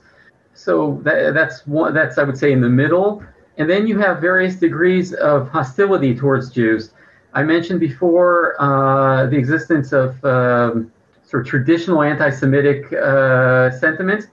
So 0.55 1.01
that, 1.05 1.35
that's 1.35 1.67
one. 1.67 1.95
That's 1.95 2.19
I 2.19 2.25
would 2.25 2.39
say 2.39 2.53
in 2.53 2.61
the 2.61 2.69
middle, 2.69 3.23
and 3.59 3.69
then 3.69 3.87
you 3.87 3.99
have 3.99 4.21
various 4.21 4.57
degrees 4.57 5.13
of 5.15 5.49
hostility 5.49 6.15
towards 6.15 6.51
Jews. 6.51 6.93
I 7.35 7.43
mentioned 7.43 7.81
before 7.81 8.61
uh, 8.61 9.27
the 9.27 9.37
existence 9.37 9.93
of 9.93 10.23
um, 10.25 10.91
sort 11.25 11.43
of 11.43 11.49
traditional 11.49 12.03
anti-Semitic 12.03 12.93
uh, 12.93 13.71
sentiments. 13.73 14.29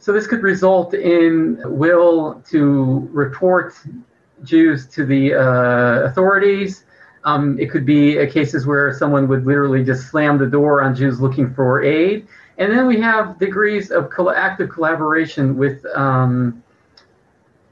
So 0.00 0.12
this 0.12 0.26
could 0.26 0.42
result 0.42 0.94
in 0.94 1.60
will 1.66 2.42
to 2.48 3.08
report 3.12 3.74
Jews 4.42 4.86
to 4.88 5.04
the 5.04 5.34
uh, 5.34 6.06
authorities. 6.06 6.84
Um, 7.24 7.58
it 7.58 7.70
could 7.70 7.84
be 7.84 8.26
cases 8.28 8.66
where 8.66 8.94
someone 8.94 9.28
would 9.28 9.44
literally 9.44 9.84
just 9.84 10.08
slam 10.08 10.38
the 10.38 10.46
door 10.46 10.82
on 10.82 10.94
Jews 10.94 11.20
looking 11.20 11.52
for 11.52 11.82
aid. 11.82 12.26
And 12.56 12.72
then 12.72 12.86
we 12.86 12.98
have 13.00 13.38
degrees 13.38 13.90
of 13.90 14.10
active 14.34 14.70
collaboration 14.70 15.58
with 15.58 15.84
um, 15.94 16.62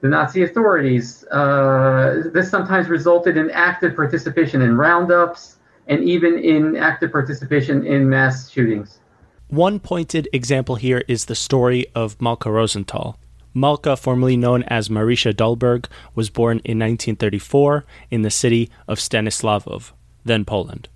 the 0.03 0.09
Nazi 0.09 0.43
authorities. 0.43 1.25
Uh, 1.29 2.25
this 2.35 2.51
sometimes 2.51 2.89
resulted 2.89 3.39
in 3.39 3.51
active 3.53 3.97
participation 3.97 4.61
in 4.61 4.77
roundups 4.77 5.57
and 5.87 6.05
even 6.05 6.39
in 6.39 6.77
active 6.77 7.11
participation 7.11 7.87
in 7.87 8.07
mass 8.07 8.51
shootings. 8.51 9.01
One 9.49 9.81
pointed 9.81 10.29
example 10.31 10.75
here 10.75 11.03
is 11.09 11.25
the 11.25 11.35
story 11.35 11.87
of 11.95 12.21
Malka 12.21 12.51
Rosenthal. 12.51 13.19
Malka, 13.55 13.97
formerly 13.97 14.37
known 14.37 14.63
as 14.65 14.91
Marisha 14.91 15.33
Dahlberg, 15.33 15.87
was 16.15 16.29
born 16.29 16.59
in 16.67 16.79
1934 16.79 17.87
in 18.11 18.21
the 18.21 18.31
city 18.31 18.69
of 18.87 18.99
Stanislavov, 18.99 19.93
then 20.23 20.45
Poland. 20.45 20.91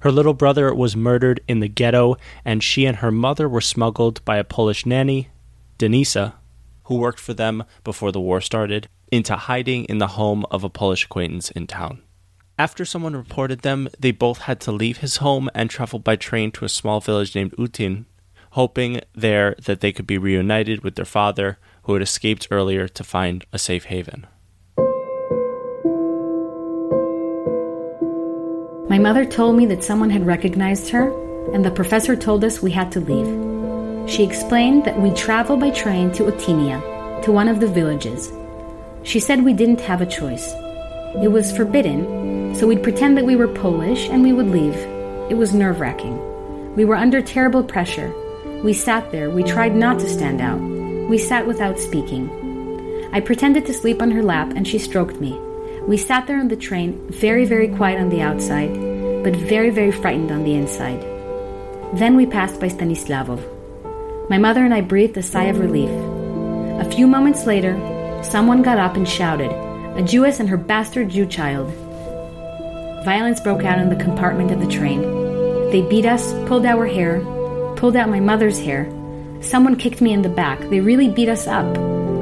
Her 0.00 0.12
little 0.12 0.34
brother 0.34 0.72
was 0.72 0.94
murdered 0.94 1.40
in 1.48 1.58
the 1.58 1.66
ghetto, 1.66 2.16
and 2.44 2.62
she 2.62 2.86
and 2.86 2.98
her 2.98 3.10
mother 3.10 3.48
were 3.48 3.60
smuggled 3.60 4.24
by 4.24 4.36
a 4.36 4.44
Polish 4.44 4.86
nanny, 4.86 5.30
Denisa, 5.76 6.34
who 6.84 6.94
worked 6.94 7.18
for 7.18 7.34
them 7.34 7.64
before 7.82 8.12
the 8.12 8.20
war 8.20 8.40
started, 8.40 8.88
into 9.10 9.34
hiding 9.34 9.84
in 9.86 9.98
the 9.98 10.14
home 10.14 10.46
of 10.52 10.62
a 10.62 10.70
Polish 10.70 11.06
acquaintance 11.06 11.50
in 11.50 11.66
town. 11.66 12.02
After 12.60 12.84
someone 12.84 13.16
reported 13.16 13.60
them, 13.62 13.88
they 13.98 14.10
both 14.10 14.40
had 14.40 14.60
to 14.60 14.70
leave 14.70 14.98
his 14.98 15.16
home 15.16 15.48
and 15.54 15.70
travel 15.70 15.98
by 15.98 16.16
train 16.16 16.50
to 16.52 16.66
a 16.66 16.68
small 16.68 17.00
village 17.00 17.34
named 17.34 17.52
Utin, 17.52 18.04
hoping 18.50 19.00
there 19.14 19.54
that 19.64 19.80
they 19.80 19.92
could 19.92 20.06
be 20.06 20.18
reunited 20.18 20.84
with 20.84 20.94
their 20.94 21.06
father, 21.06 21.56
who 21.84 21.94
had 21.94 22.02
escaped 22.02 22.48
earlier 22.50 22.86
to 22.86 23.02
find 23.02 23.46
a 23.50 23.58
safe 23.58 23.84
haven. 23.84 24.26
My 28.90 28.98
mother 28.98 29.24
told 29.24 29.56
me 29.56 29.64
that 29.64 29.82
someone 29.82 30.10
had 30.10 30.26
recognized 30.26 30.90
her, 30.90 31.08
and 31.54 31.64
the 31.64 31.70
professor 31.70 32.14
told 32.14 32.44
us 32.44 32.60
we 32.60 32.72
had 32.72 32.92
to 32.92 33.00
leave. 33.00 33.30
She 34.06 34.22
explained 34.22 34.84
that 34.84 35.00
we'd 35.00 35.16
travel 35.16 35.56
by 35.56 35.70
train 35.70 36.12
to 36.12 36.24
Otinia, 36.24 37.22
to 37.24 37.32
one 37.32 37.48
of 37.48 37.60
the 37.60 37.68
villages. 37.68 38.30
She 39.02 39.18
said 39.18 39.46
we 39.46 39.54
didn't 39.54 39.80
have 39.80 40.02
a 40.02 40.12
choice. 40.20 40.52
It 41.24 41.32
was 41.32 41.56
forbidden, 41.56 42.39
so 42.54 42.66
we'd 42.66 42.82
pretend 42.82 43.16
that 43.16 43.24
we 43.24 43.36
were 43.36 43.48
Polish 43.48 44.08
and 44.08 44.22
we 44.22 44.32
would 44.32 44.48
leave. 44.48 44.76
It 45.30 45.36
was 45.36 45.54
nerve 45.54 45.80
wracking. 45.80 46.16
We 46.74 46.84
were 46.84 46.96
under 46.96 47.22
terrible 47.22 47.62
pressure. 47.62 48.12
We 48.62 48.74
sat 48.74 49.10
there, 49.12 49.30
we 49.30 49.42
tried 49.42 49.74
not 49.74 49.98
to 50.00 50.08
stand 50.08 50.40
out. 50.40 50.60
We 51.08 51.18
sat 51.18 51.46
without 51.46 51.78
speaking. 51.78 52.28
I 53.12 53.20
pretended 53.20 53.66
to 53.66 53.74
sleep 53.74 54.02
on 54.02 54.10
her 54.10 54.22
lap 54.22 54.52
and 54.54 54.66
she 54.66 54.78
stroked 54.78 55.20
me. 55.20 55.38
We 55.86 55.96
sat 55.96 56.26
there 56.26 56.38
on 56.38 56.48
the 56.48 56.56
train, 56.56 57.00
very, 57.08 57.44
very 57.44 57.68
quiet 57.68 58.00
on 58.00 58.10
the 58.10 58.20
outside, 58.20 58.72
but 59.24 59.34
very, 59.34 59.70
very 59.70 59.90
frightened 59.90 60.30
on 60.30 60.44
the 60.44 60.54
inside. 60.54 61.00
Then 61.98 62.16
we 62.16 62.26
passed 62.26 62.60
by 62.60 62.68
Stanislavov. 62.68 64.28
My 64.30 64.38
mother 64.38 64.64
and 64.64 64.72
I 64.72 64.80
breathed 64.80 65.16
a 65.16 65.22
sigh 65.22 65.44
of 65.44 65.58
relief. 65.58 65.90
A 66.80 66.90
few 66.90 67.06
moments 67.06 67.46
later, 67.46 67.74
someone 68.22 68.62
got 68.62 68.78
up 68.78 68.94
and 68.94 69.08
shouted, 69.08 69.50
a 69.98 70.02
Jewess 70.02 70.38
and 70.38 70.48
her 70.48 70.56
bastard 70.56 71.08
Jew 71.08 71.26
child. 71.26 71.68
Violence 73.04 73.40
broke 73.40 73.64
out 73.64 73.78
in 73.78 73.88
the 73.88 74.04
compartment 74.04 74.50
of 74.50 74.60
the 74.60 74.66
train. 74.66 75.00
They 75.70 75.80
beat 75.80 76.04
us, 76.04 76.34
pulled 76.46 76.66
our 76.66 76.86
hair, 76.86 77.20
pulled 77.76 77.96
out 77.96 78.10
my 78.10 78.20
mother's 78.20 78.60
hair. 78.60 78.90
Someone 79.40 79.76
kicked 79.76 80.02
me 80.02 80.12
in 80.12 80.20
the 80.20 80.28
back. 80.28 80.60
They 80.68 80.80
really 80.80 81.08
beat 81.08 81.30
us 81.30 81.46
up. 81.46 81.64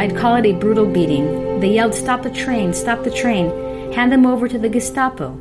I'd 0.00 0.16
call 0.16 0.36
it 0.36 0.46
a 0.46 0.52
brutal 0.52 0.86
beating. 0.86 1.58
They 1.58 1.74
yelled, 1.74 1.94
Stop 1.94 2.22
the 2.22 2.30
train, 2.30 2.72
stop 2.72 3.02
the 3.02 3.10
train, 3.10 3.50
hand 3.92 4.12
them 4.12 4.24
over 4.24 4.46
to 4.46 4.56
the 4.56 4.68
Gestapo. 4.68 5.36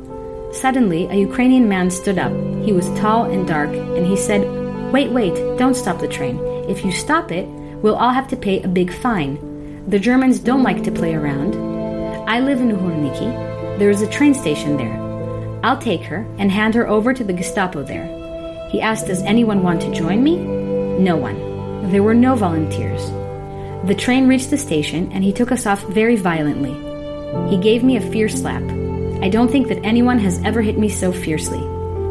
Suddenly, 0.52 1.06
a 1.06 1.14
Ukrainian 1.14 1.68
man 1.68 1.88
stood 1.92 2.18
up. 2.18 2.32
He 2.64 2.72
was 2.72 2.88
tall 2.98 3.30
and 3.30 3.46
dark, 3.46 3.70
and 3.70 4.04
he 4.04 4.16
said, 4.16 4.42
Wait, 4.92 5.12
wait, 5.12 5.34
don't 5.56 5.76
stop 5.76 6.00
the 6.00 6.08
train. 6.08 6.40
If 6.68 6.84
you 6.84 6.90
stop 6.90 7.30
it, 7.30 7.46
we'll 7.82 7.94
all 7.94 8.10
have 8.10 8.26
to 8.28 8.36
pay 8.36 8.60
a 8.62 8.68
big 8.68 8.92
fine. 8.92 9.38
The 9.88 10.00
Germans 10.00 10.40
don't 10.40 10.64
like 10.64 10.82
to 10.82 10.90
play 10.90 11.14
around. 11.14 11.54
I 12.28 12.40
live 12.40 12.60
in 12.60 12.72
Uhorniki. 12.72 13.78
There 13.78 13.90
is 13.90 14.02
a 14.02 14.10
train 14.10 14.34
station 14.34 14.76
there. 14.76 15.07
I'll 15.62 15.78
take 15.78 16.02
her 16.04 16.26
and 16.38 16.50
hand 16.50 16.74
her 16.74 16.88
over 16.88 17.12
to 17.12 17.24
the 17.24 17.32
Gestapo 17.32 17.82
there. 17.82 18.06
He 18.70 18.80
asked, 18.80 19.06
Does 19.06 19.22
anyone 19.22 19.62
want 19.62 19.80
to 19.82 19.92
join 19.92 20.22
me? 20.22 20.36
No 20.36 21.16
one. 21.16 21.90
There 21.90 22.02
were 22.02 22.14
no 22.14 22.34
volunteers. 22.34 23.02
The 23.86 23.94
train 23.94 24.28
reached 24.28 24.50
the 24.50 24.58
station 24.58 25.10
and 25.12 25.24
he 25.24 25.32
took 25.32 25.52
us 25.52 25.66
off 25.66 25.82
very 25.84 26.16
violently. 26.16 26.74
He 27.50 27.62
gave 27.62 27.82
me 27.82 27.96
a 27.96 28.10
fierce 28.10 28.40
slap. 28.40 28.62
I 29.22 29.28
don't 29.28 29.50
think 29.50 29.68
that 29.68 29.84
anyone 29.84 30.18
has 30.18 30.42
ever 30.44 30.62
hit 30.62 30.78
me 30.78 30.88
so 30.88 31.12
fiercely. 31.12 31.60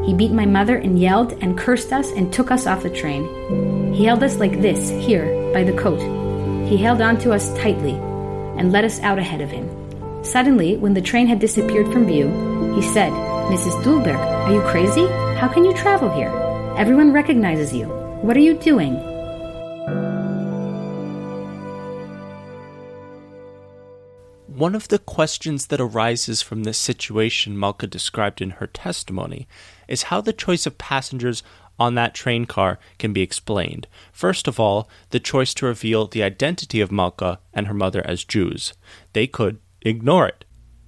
He 0.06 0.14
beat 0.14 0.32
my 0.32 0.46
mother 0.46 0.78
and 0.78 1.00
yelled 1.00 1.34
and 1.42 1.58
cursed 1.58 1.92
us 1.92 2.12
and 2.12 2.32
took 2.32 2.50
us 2.52 2.66
off 2.66 2.84
the 2.84 2.90
train. 2.90 3.94
He 3.94 4.06
held 4.06 4.24
us 4.24 4.38
like 4.38 4.62
this, 4.62 4.90
here, 4.90 5.52
by 5.54 5.64
the 5.64 5.78
coat. 5.78 6.00
He 6.70 6.78
held 6.78 7.02
on 7.02 7.18
to 7.20 7.34
us 7.34 7.54
tightly 7.58 7.94
and 8.58 8.72
led 8.72 8.86
us 8.86 9.00
out 9.02 9.20
ahead 9.20 9.42
of 9.42 9.52
him. 9.52 9.70
Suddenly, 10.24 10.78
when 10.78 10.94
the 10.94 11.02
train 11.02 11.28
had 11.28 11.40
disappeared 11.40 11.92
from 11.92 12.06
view, 12.06 12.28
he 12.76 12.82
said, 12.82 13.12
Mrs. 13.48 13.82
Dulberg, 13.82 14.18
are 14.18 14.52
you 14.52 14.60
crazy? 14.64 15.08
How 15.40 15.48
can 15.48 15.64
you 15.64 15.74
travel 15.74 16.10
here? 16.14 16.28
Everyone 16.78 17.14
recognizes 17.14 17.74
you. 17.74 17.86
What 18.22 18.36
are 18.36 18.42
you 18.42 18.56
doing? 18.56 18.96
One 24.48 24.76
of 24.76 24.90
the 24.90 25.00
questions 25.00 25.68
that 25.68 25.80
arises 25.80 26.42
from 26.42 26.66
this 26.66 26.78
situation 26.78 27.58
Malka 27.58 27.88
described 27.88 28.42
in 28.42 28.50
her 28.50 28.68
testimony 28.68 29.48
is 29.88 30.04
how 30.04 30.20
the 30.20 30.34
choice 30.34 30.66
of 30.66 30.78
passengers 30.78 31.42
on 31.80 31.96
that 31.96 32.14
train 32.14 32.48
car 32.48 32.80
can 33.00 33.14
be 33.14 33.22
explained. 33.22 33.88
First 34.12 34.50
of 34.50 34.60
all, 34.60 34.90
the 35.12 35.22
choice 35.22 35.54
to 35.54 35.68
reveal 35.68 36.06
the 36.06 36.22
identity 36.22 36.82
of 36.82 36.92
Malka 36.92 37.40
and 37.54 37.68
her 37.68 37.74
mother 37.74 38.06
as 38.06 38.26
Jews. 38.26 38.74
They 39.14 39.26
could 39.26 39.60
ignore 39.84 40.28
it. 40.28 40.44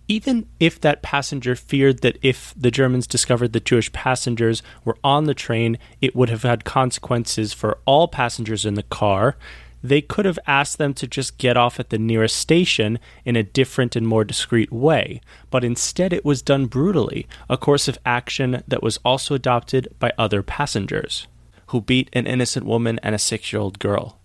Even 0.09 0.47
if 0.59 0.81
that 0.81 1.03
passenger 1.03 1.55
feared 1.55 2.01
that 2.01 2.17
if 2.23 2.51
the 2.57 2.71
Germans 2.71 3.05
discovered 3.05 3.53
that 3.53 3.65
Jewish 3.65 3.91
passengers 3.93 4.63
were 4.83 4.97
on 5.03 5.25
the 5.25 5.35
train, 5.35 5.77
it 6.01 6.15
would 6.15 6.29
have 6.29 6.41
had 6.41 6.65
consequences 6.65 7.53
for 7.53 7.77
all 7.85 8.07
passengers 8.07 8.65
in 8.65 8.73
the 8.73 8.81
car, 8.83 9.37
they 9.83 10.01
could 10.01 10.25
have 10.25 10.39
asked 10.47 10.79
them 10.79 10.95
to 10.95 11.07
just 11.07 11.37
get 11.37 11.55
off 11.55 11.79
at 11.79 11.91
the 11.91 11.99
nearest 11.99 12.35
station 12.35 12.97
in 13.23 13.35
a 13.35 13.43
different 13.43 13.95
and 13.95 14.07
more 14.07 14.23
discreet 14.23 14.71
way. 14.71 15.21
But 15.51 15.63
instead, 15.63 16.11
it 16.11 16.25
was 16.25 16.41
done 16.41 16.65
brutally, 16.65 17.27
a 17.47 17.55
course 17.55 17.87
of 17.87 17.99
action 18.03 18.63
that 18.67 18.83
was 18.83 18.97
also 19.05 19.35
adopted 19.35 19.87
by 19.99 20.11
other 20.17 20.41
passengers, 20.41 21.27
who 21.67 21.81
beat 21.81 22.09
an 22.13 22.25
innocent 22.25 22.65
woman 22.65 22.99
and 23.03 23.13
a 23.13 23.19
six 23.19 23.53
year 23.53 23.61
old 23.61 23.77
girl. 23.77 24.18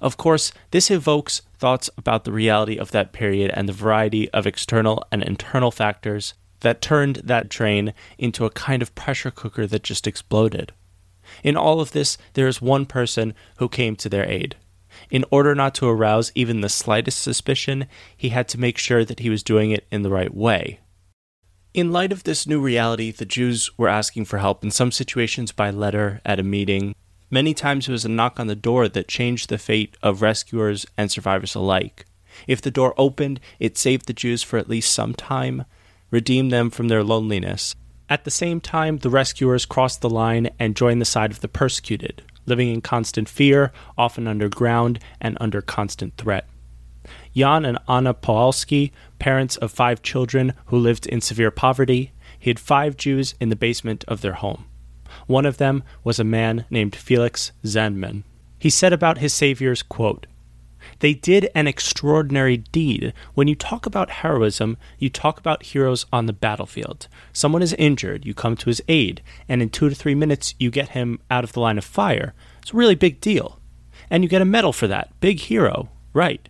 Of 0.00 0.16
course, 0.16 0.52
this 0.70 0.90
evokes 0.90 1.42
thoughts 1.58 1.90
about 1.96 2.24
the 2.24 2.32
reality 2.32 2.76
of 2.76 2.90
that 2.90 3.12
period 3.12 3.50
and 3.54 3.68
the 3.68 3.72
variety 3.72 4.30
of 4.30 4.46
external 4.46 5.04
and 5.10 5.22
internal 5.22 5.70
factors 5.70 6.34
that 6.60 6.80
turned 6.80 7.16
that 7.16 7.50
train 7.50 7.94
into 8.18 8.44
a 8.44 8.50
kind 8.50 8.82
of 8.82 8.94
pressure 8.94 9.30
cooker 9.30 9.66
that 9.66 9.82
just 9.82 10.06
exploded. 10.06 10.72
In 11.42 11.56
all 11.56 11.80
of 11.80 11.92
this, 11.92 12.18
there 12.34 12.48
is 12.48 12.60
one 12.60 12.86
person 12.86 13.34
who 13.58 13.68
came 13.68 13.96
to 13.96 14.08
their 14.08 14.28
aid. 14.28 14.56
In 15.10 15.24
order 15.30 15.54
not 15.54 15.74
to 15.76 15.88
arouse 15.88 16.32
even 16.34 16.60
the 16.60 16.68
slightest 16.68 17.20
suspicion, 17.20 17.86
he 18.16 18.30
had 18.30 18.48
to 18.48 18.60
make 18.60 18.78
sure 18.78 19.04
that 19.04 19.20
he 19.20 19.30
was 19.30 19.42
doing 19.42 19.70
it 19.70 19.86
in 19.90 20.02
the 20.02 20.10
right 20.10 20.34
way. 20.34 20.80
In 21.72 21.90
light 21.90 22.12
of 22.12 22.22
this 22.22 22.46
new 22.46 22.60
reality, 22.60 23.10
the 23.10 23.24
Jews 23.24 23.76
were 23.76 23.88
asking 23.88 24.26
for 24.26 24.38
help 24.38 24.62
in 24.62 24.70
some 24.70 24.92
situations 24.92 25.50
by 25.50 25.70
letter, 25.70 26.20
at 26.24 26.38
a 26.38 26.44
meeting, 26.44 26.94
Many 27.34 27.52
times 27.52 27.88
it 27.88 27.90
was 27.90 28.04
a 28.04 28.08
knock 28.08 28.38
on 28.38 28.46
the 28.46 28.54
door 28.54 28.86
that 28.86 29.08
changed 29.08 29.48
the 29.48 29.58
fate 29.58 29.96
of 30.04 30.22
rescuers 30.22 30.86
and 30.96 31.10
survivors 31.10 31.56
alike. 31.56 32.06
If 32.46 32.62
the 32.62 32.70
door 32.70 32.94
opened, 32.96 33.40
it 33.58 33.76
saved 33.76 34.06
the 34.06 34.12
Jews 34.12 34.44
for 34.44 34.56
at 34.56 34.68
least 34.68 34.92
some 34.92 35.14
time, 35.14 35.64
redeemed 36.12 36.52
them 36.52 36.70
from 36.70 36.86
their 36.86 37.02
loneliness. 37.02 37.74
At 38.08 38.22
the 38.22 38.30
same 38.30 38.60
time, 38.60 38.98
the 38.98 39.10
rescuers 39.10 39.66
crossed 39.66 40.00
the 40.00 40.08
line 40.08 40.48
and 40.60 40.76
joined 40.76 41.00
the 41.00 41.04
side 41.04 41.32
of 41.32 41.40
the 41.40 41.48
persecuted, 41.48 42.22
living 42.46 42.72
in 42.72 42.80
constant 42.80 43.28
fear, 43.28 43.72
often 43.98 44.28
underground, 44.28 45.00
and 45.20 45.36
under 45.40 45.60
constant 45.60 46.16
threat. 46.16 46.46
Jan 47.34 47.64
and 47.64 47.78
Anna 47.88 48.14
Puchalski, 48.14 48.92
parents 49.18 49.56
of 49.56 49.72
five 49.72 50.02
children 50.02 50.52
who 50.66 50.78
lived 50.78 51.04
in 51.08 51.20
severe 51.20 51.50
poverty, 51.50 52.12
hid 52.38 52.60
five 52.60 52.96
Jews 52.96 53.34
in 53.40 53.48
the 53.48 53.56
basement 53.56 54.04
of 54.06 54.20
their 54.20 54.34
home. 54.34 54.66
One 55.26 55.46
of 55.46 55.58
them 55.58 55.82
was 56.02 56.18
a 56.18 56.24
man 56.24 56.64
named 56.70 56.94
Felix 56.94 57.52
Zandman. 57.64 58.24
He 58.58 58.70
said 58.70 58.92
about 58.92 59.18
his 59.18 59.32
saviors, 59.32 59.82
quote, 59.82 60.26
they 61.00 61.14
did 61.14 61.48
an 61.54 61.66
extraordinary 61.66 62.58
deed. 62.58 63.12
When 63.34 63.48
you 63.48 63.54
talk 63.54 63.86
about 63.86 64.10
heroism, 64.10 64.76
you 64.98 65.10
talk 65.10 65.38
about 65.38 65.64
heroes 65.64 66.06
on 66.12 66.26
the 66.26 66.32
battlefield. 66.32 67.08
Someone 67.32 67.62
is 67.62 67.72
injured, 67.74 68.24
you 68.24 68.34
come 68.34 68.56
to 68.56 68.66
his 68.66 68.82
aid, 68.88 69.22
and 69.48 69.62
in 69.62 69.70
two 69.70 69.88
to 69.88 69.94
three 69.94 70.14
minutes, 70.14 70.54
you 70.58 70.70
get 70.70 70.90
him 70.90 71.20
out 71.30 71.44
of 71.44 71.52
the 71.52 71.60
line 71.60 71.78
of 71.78 71.84
fire. 71.84 72.34
It's 72.62 72.72
a 72.72 72.76
really 72.76 72.94
big 72.94 73.20
deal. 73.20 73.60
And 74.10 74.22
you 74.22 74.28
get 74.28 74.42
a 74.42 74.46
medal 74.46 74.72
for 74.72 74.86
that. 74.86 75.18
Big 75.20 75.40
hero. 75.40 75.88
Right. 76.12 76.48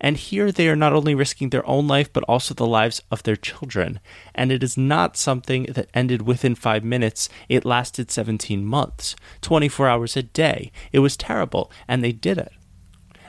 And 0.00 0.16
here 0.16 0.52
they 0.52 0.68
are 0.68 0.76
not 0.76 0.92
only 0.92 1.14
risking 1.14 1.50
their 1.50 1.66
own 1.66 1.86
life, 1.86 2.12
but 2.12 2.24
also 2.24 2.54
the 2.54 2.66
lives 2.66 3.00
of 3.10 3.22
their 3.22 3.36
children. 3.36 4.00
And 4.34 4.52
it 4.52 4.62
is 4.62 4.76
not 4.76 5.16
something 5.16 5.64
that 5.64 5.90
ended 5.94 6.22
within 6.22 6.54
five 6.54 6.84
minutes. 6.84 7.28
It 7.48 7.64
lasted 7.64 8.10
17 8.10 8.64
months, 8.64 9.16
24 9.40 9.88
hours 9.88 10.16
a 10.16 10.22
day. 10.22 10.72
It 10.92 11.00
was 11.00 11.16
terrible, 11.16 11.70
and 11.88 12.02
they 12.02 12.12
did 12.12 12.38
it. 12.38 12.52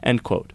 End 0.03 0.23
quote. 0.23 0.53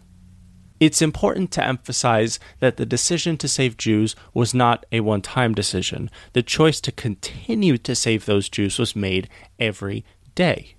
It's 0.81 1.01
important 1.01 1.51
to 1.51 1.63
emphasize 1.63 2.39
that 2.59 2.77
the 2.77 2.87
decision 2.87 3.37
to 3.37 3.47
save 3.47 3.77
Jews 3.77 4.15
was 4.33 4.55
not 4.55 4.83
a 4.91 5.01
one 5.01 5.21
time 5.21 5.53
decision. 5.53 6.09
The 6.33 6.41
choice 6.41 6.81
to 6.81 6.91
continue 6.91 7.77
to 7.77 7.93
save 7.93 8.25
those 8.25 8.49
Jews 8.49 8.79
was 8.79 8.95
made 8.95 9.29
every 9.59 10.03
day. 10.33 10.75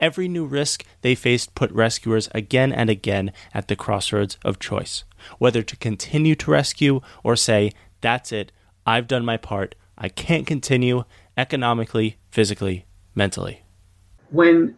Every 0.00 0.28
new 0.28 0.44
risk 0.44 0.84
they 1.02 1.14
faced 1.14 1.54
put 1.54 1.70
rescuers 1.72 2.28
again 2.34 2.72
and 2.72 2.90
again 2.90 3.32
at 3.54 3.68
the 3.68 3.76
crossroads 3.76 4.38
of 4.44 4.58
choice 4.58 5.04
whether 5.38 5.62
to 5.62 5.76
continue 5.76 6.34
to 6.36 6.50
rescue 6.50 7.00
or 7.22 7.36
say, 7.36 7.72
That's 8.00 8.32
it, 8.32 8.52
I've 8.86 9.06
done 9.06 9.24
my 9.24 9.36
part, 9.36 9.74
I 9.98 10.08
can't 10.08 10.46
continue 10.46 11.04
economically, 11.36 12.18
physically, 12.30 12.86
mentally. 13.14 13.62
When 14.30 14.76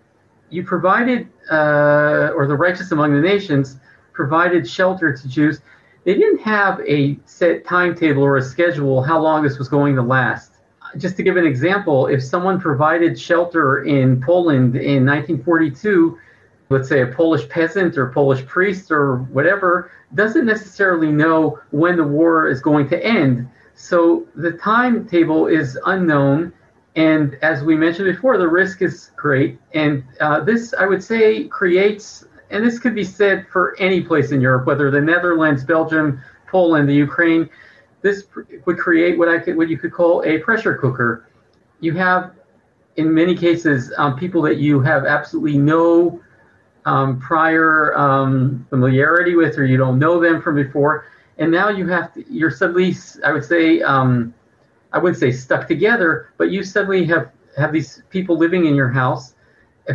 you 0.50 0.64
provided, 0.64 1.28
uh, 1.50 2.32
or 2.34 2.46
the 2.46 2.54
righteous 2.54 2.92
among 2.92 3.14
the 3.14 3.20
nations 3.20 3.78
provided 4.12 4.68
shelter 4.68 5.16
to 5.16 5.28
Jews, 5.28 5.60
they 6.04 6.14
didn't 6.14 6.40
have 6.40 6.80
a 6.80 7.18
set 7.26 7.66
timetable 7.66 8.22
or 8.22 8.36
a 8.36 8.42
schedule 8.42 9.02
how 9.02 9.20
long 9.20 9.42
this 9.42 9.58
was 9.58 9.68
going 9.68 9.94
to 9.96 10.02
last. 10.02 10.52
Just 10.96 11.16
to 11.16 11.22
give 11.22 11.36
an 11.36 11.46
example, 11.46 12.06
if 12.06 12.22
someone 12.22 12.60
provided 12.60 13.18
shelter 13.18 13.84
in 13.84 14.20
Poland 14.22 14.76
in 14.76 15.04
1942, 15.04 16.18
let's 16.70 16.88
say 16.88 17.02
a 17.02 17.06
Polish 17.06 17.48
peasant 17.48 17.96
or 17.96 18.10
Polish 18.10 18.44
priest 18.46 18.90
or 18.90 19.18
whatever, 19.32 19.90
doesn't 20.14 20.46
necessarily 20.46 21.10
know 21.12 21.60
when 21.70 21.96
the 21.96 22.04
war 22.04 22.48
is 22.48 22.60
going 22.60 22.88
to 22.88 23.04
end. 23.04 23.48
So 23.74 24.26
the 24.34 24.52
timetable 24.52 25.46
is 25.46 25.78
unknown. 25.86 26.52
And 26.96 27.36
as 27.42 27.62
we 27.62 27.76
mentioned 27.76 28.12
before, 28.12 28.38
the 28.38 28.48
risk 28.48 28.82
is 28.82 29.10
great. 29.16 29.58
And 29.74 30.02
uh, 30.20 30.40
this, 30.40 30.74
I 30.74 30.86
would 30.86 31.04
say, 31.04 31.44
creates 31.44 32.24
and 32.50 32.64
this 32.64 32.78
could 32.78 32.94
be 32.94 33.04
said 33.04 33.46
for 33.48 33.76
any 33.78 34.00
place 34.00 34.32
in 34.32 34.40
Europe, 34.40 34.66
whether 34.66 34.90
the 34.90 35.00
Netherlands, 35.00 35.64
Belgium, 35.64 36.20
Poland, 36.46 36.88
the 36.88 36.94
Ukraine. 36.94 37.48
This 38.02 38.24
would 38.64 38.78
create 38.78 39.18
what 39.18 39.28
I 39.28 39.38
could, 39.38 39.56
what 39.56 39.68
you 39.68 39.78
could 39.78 39.92
call 39.92 40.22
a 40.24 40.38
pressure 40.38 40.74
cooker. 40.74 41.28
You 41.80 41.94
have, 41.94 42.32
in 42.96 43.12
many 43.12 43.36
cases, 43.36 43.92
um, 43.96 44.16
people 44.16 44.42
that 44.42 44.58
you 44.58 44.80
have 44.80 45.04
absolutely 45.04 45.58
no 45.58 46.20
um, 46.84 47.20
prior 47.20 47.96
um, 47.96 48.66
familiarity 48.70 49.34
with, 49.34 49.58
or 49.58 49.64
you 49.64 49.76
don't 49.76 49.98
know 49.98 50.20
them 50.20 50.40
from 50.40 50.54
before, 50.54 51.06
and 51.38 51.50
now 51.50 51.68
you 51.68 51.86
have 51.88 52.14
to, 52.14 52.24
you're 52.32 52.50
suddenly, 52.50 52.94
I 53.24 53.32
would 53.32 53.44
say, 53.44 53.80
um, 53.82 54.34
I 54.92 54.98
wouldn't 54.98 55.18
say 55.18 55.30
stuck 55.32 55.68
together, 55.68 56.32
but 56.38 56.50
you 56.50 56.62
suddenly 56.62 57.04
have 57.06 57.30
have 57.56 57.72
these 57.72 58.02
people 58.10 58.38
living 58.38 58.66
in 58.66 58.74
your 58.74 58.88
house 58.88 59.34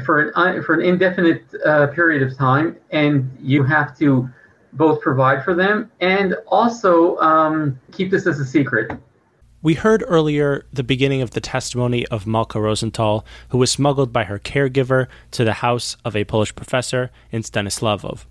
for 0.05 0.29
an 0.29 0.63
for 0.63 0.73
an 0.73 0.81
indefinite 0.81 1.43
uh, 1.65 1.87
period 1.87 2.21
of 2.21 2.37
time, 2.37 2.77
and 2.91 3.35
you 3.41 3.63
have 3.63 3.97
to 3.99 4.29
both 4.73 5.01
provide 5.01 5.43
for 5.43 5.53
them 5.53 5.91
and 6.01 6.35
also 6.47 7.17
um, 7.17 7.79
keep 7.91 8.11
this 8.11 8.27
as 8.27 8.39
a 8.39 8.45
secret. 8.45 8.91
We 9.61 9.75
heard 9.75 10.03
earlier 10.07 10.65
the 10.73 10.83
beginning 10.83 11.21
of 11.21 11.31
the 11.31 11.39
testimony 11.39 12.05
of 12.07 12.27
Malka 12.27 12.59
Rosenthal, 12.59 13.25
who 13.49 13.57
was 13.57 13.71
smuggled 13.71 14.11
by 14.11 14.25
her 14.25 14.37
caregiver 14.37 15.07
to 15.31 15.45
the 15.45 15.53
house 15.53 15.95
of 16.03 16.17
a 16.17 16.25
Polish 16.25 16.53
professor 16.53 17.11
in 17.31 17.43
Stanislavov. 17.43 18.25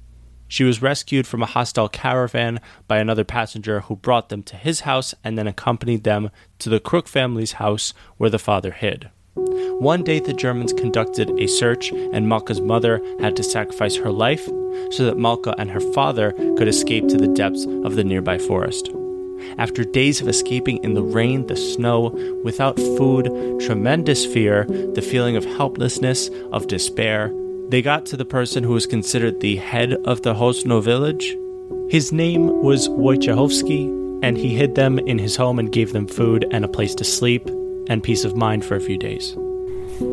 She 0.46 0.64
was 0.64 0.82
rescued 0.82 1.26
from 1.26 1.42
a 1.42 1.46
hostile 1.46 1.88
caravan 1.88 2.60
by 2.86 2.98
another 2.98 3.24
passenger 3.24 3.80
who 3.80 3.96
brought 3.96 4.28
them 4.28 4.42
to 4.42 4.56
his 4.56 4.80
house 4.80 5.14
and 5.24 5.38
then 5.38 5.46
accompanied 5.46 6.04
them 6.04 6.30
to 6.58 6.68
the 6.68 6.80
Kruk 6.80 7.08
family's 7.08 7.52
house 7.52 7.94
where 8.18 8.28
the 8.28 8.38
father 8.38 8.72
hid. 8.72 9.08
One 9.34 10.02
day, 10.04 10.20
the 10.20 10.34
Germans 10.34 10.72
conducted 10.72 11.30
a 11.38 11.46
search, 11.46 11.90
and 11.90 12.28
Malka's 12.28 12.60
mother 12.60 13.00
had 13.20 13.34
to 13.36 13.42
sacrifice 13.42 13.96
her 13.96 14.10
life 14.10 14.44
so 14.90 15.04
that 15.04 15.16
Malka 15.16 15.54
and 15.58 15.70
her 15.70 15.80
father 15.80 16.32
could 16.56 16.68
escape 16.68 17.08
to 17.08 17.16
the 17.16 17.28
depths 17.28 17.64
of 17.84 17.96
the 17.96 18.04
nearby 18.04 18.36
forest. 18.36 18.90
After 19.58 19.84
days 19.84 20.20
of 20.20 20.28
escaping 20.28 20.82
in 20.84 20.94
the 20.94 21.02
rain, 21.02 21.46
the 21.46 21.56
snow, 21.56 22.10
without 22.44 22.76
food, 22.76 23.26
tremendous 23.60 24.26
fear, 24.26 24.66
the 24.66 25.02
feeling 25.02 25.36
of 25.36 25.44
helplessness, 25.44 26.28
of 26.52 26.66
despair, 26.66 27.32
they 27.68 27.80
got 27.80 28.04
to 28.06 28.16
the 28.18 28.24
person 28.24 28.62
who 28.62 28.74
was 28.74 28.86
considered 28.86 29.40
the 29.40 29.56
head 29.56 29.94
of 30.04 30.22
the 30.22 30.34
Hosno 30.34 30.82
village. 30.82 31.36
His 31.90 32.12
name 32.12 32.62
was 32.62 32.88
Wojciechowski, 32.88 34.22
and 34.22 34.36
he 34.36 34.54
hid 34.54 34.74
them 34.74 34.98
in 34.98 35.18
his 35.18 35.36
home 35.36 35.58
and 35.58 35.72
gave 35.72 35.92
them 35.92 36.06
food 36.06 36.46
and 36.50 36.64
a 36.64 36.68
place 36.68 36.94
to 36.96 37.04
sleep 37.04 37.48
and 37.88 38.02
peace 38.02 38.24
of 38.24 38.36
mind 38.36 38.64
for 38.64 38.76
a 38.76 38.80
few 38.80 38.96
days. 38.96 39.36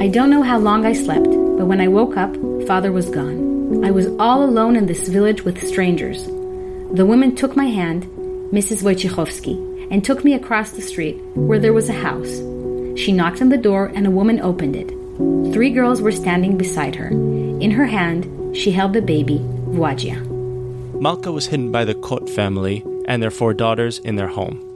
I 0.01 0.07
don't 0.07 0.29
know 0.29 0.43
how 0.43 0.57
long 0.57 0.85
I 0.85 0.93
slept, 0.93 1.25
but 1.25 1.65
when 1.65 1.81
I 1.81 1.87
woke 1.87 2.17
up, 2.17 2.35
father 2.67 2.91
was 2.91 3.09
gone. 3.09 3.83
I 3.83 3.91
was 3.91 4.07
all 4.19 4.43
alone 4.43 4.75
in 4.75 4.85
this 4.85 5.07
village 5.07 5.43
with 5.43 5.67
strangers. 5.67 6.25
The 6.93 7.05
woman 7.05 7.35
took 7.35 7.55
my 7.55 7.65
hand, 7.65 8.03
Mrs. 8.51 8.83
Wojciechowski, 8.83 9.87
and 9.91 10.03
took 10.03 10.23
me 10.23 10.33
across 10.33 10.71
the 10.71 10.81
street 10.81 11.17
where 11.35 11.59
there 11.59 11.73
was 11.73 11.89
a 11.89 11.93
house. 11.93 12.37
She 12.99 13.11
knocked 13.11 13.41
on 13.41 13.49
the 13.49 13.57
door 13.57 13.91
and 13.93 14.05
a 14.07 14.11
woman 14.11 14.39
opened 14.41 14.75
it. 14.75 14.89
Three 15.53 15.69
girls 15.69 16.01
were 16.01 16.11
standing 16.11 16.57
beside 16.57 16.95
her. 16.95 17.09
In 17.09 17.71
her 17.71 17.85
hand, 17.85 18.55
she 18.55 18.71
held 18.71 18.93
the 18.93 19.01
baby, 19.01 19.39
Vuadzia. 19.69 20.19
Malka 20.99 21.31
was 21.31 21.47
hidden 21.47 21.71
by 21.71 21.85
the 21.85 21.95
Kot 21.95 22.29
family 22.29 22.83
and 23.05 23.21
their 23.21 23.31
four 23.31 23.53
daughters 23.53 23.99
in 23.99 24.15
their 24.15 24.27
home. 24.27 24.68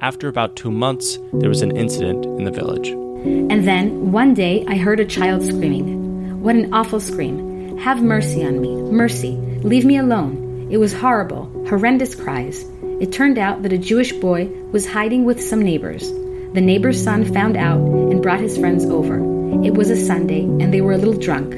After 0.00 0.28
about 0.28 0.56
two 0.56 0.70
months, 0.70 1.18
there 1.32 1.48
was 1.48 1.62
an 1.62 1.76
incident 1.76 2.24
in 2.24 2.44
the 2.44 2.50
village. 2.50 2.88
And 2.88 3.66
then, 3.66 4.12
one 4.12 4.34
day, 4.34 4.64
I 4.68 4.76
heard 4.76 5.00
a 5.00 5.04
child 5.04 5.44
screaming. 5.44 6.42
What 6.42 6.56
an 6.56 6.74
awful 6.74 7.00
scream! 7.00 7.78
Have 7.78 8.02
mercy 8.02 8.44
on 8.44 8.60
me! 8.60 8.74
Mercy! 8.74 9.36
Leave 9.62 9.84
me 9.84 9.96
alone! 9.96 10.68
It 10.70 10.78
was 10.78 10.92
horrible, 10.92 11.50
horrendous 11.68 12.14
cries. 12.14 12.64
It 13.00 13.12
turned 13.12 13.38
out 13.38 13.62
that 13.62 13.72
a 13.72 13.78
Jewish 13.78 14.12
boy 14.12 14.46
was 14.72 14.86
hiding 14.86 15.24
with 15.24 15.42
some 15.42 15.62
neighbors. 15.62 16.10
The 16.52 16.60
neighbor's 16.60 17.02
son 17.02 17.24
found 17.32 17.56
out 17.56 17.80
and 17.80 18.22
brought 18.22 18.40
his 18.40 18.58
friends 18.58 18.84
over. 18.84 19.18
It 19.64 19.74
was 19.74 19.90
a 19.90 19.96
Sunday, 19.96 20.42
and 20.42 20.74
they 20.74 20.80
were 20.80 20.92
a 20.92 20.98
little 20.98 21.18
drunk. 21.18 21.54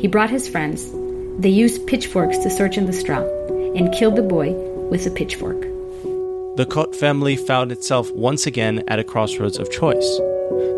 He 0.00 0.08
brought 0.08 0.30
his 0.30 0.48
friends. 0.48 0.90
They 1.38 1.50
used 1.50 1.86
pitchforks 1.86 2.38
to 2.38 2.50
search 2.50 2.78
in 2.78 2.86
the 2.86 2.92
straw 2.92 3.22
and 3.76 3.94
killed 3.94 4.16
the 4.16 4.22
boy 4.22 4.52
with 4.90 5.06
a 5.06 5.10
pitchfork 5.10 5.73
the 6.56 6.66
Kot 6.66 6.94
family 6.94 7.34
found 7.34 7.72
itself 7.72 8.12
once 8.12 8.46
again 8.46 8.84
at 8.86 9.00
a 9.00 9.04
crossroads 9.04 9.58
of 9.58 9.72
choice. 9.72 10.06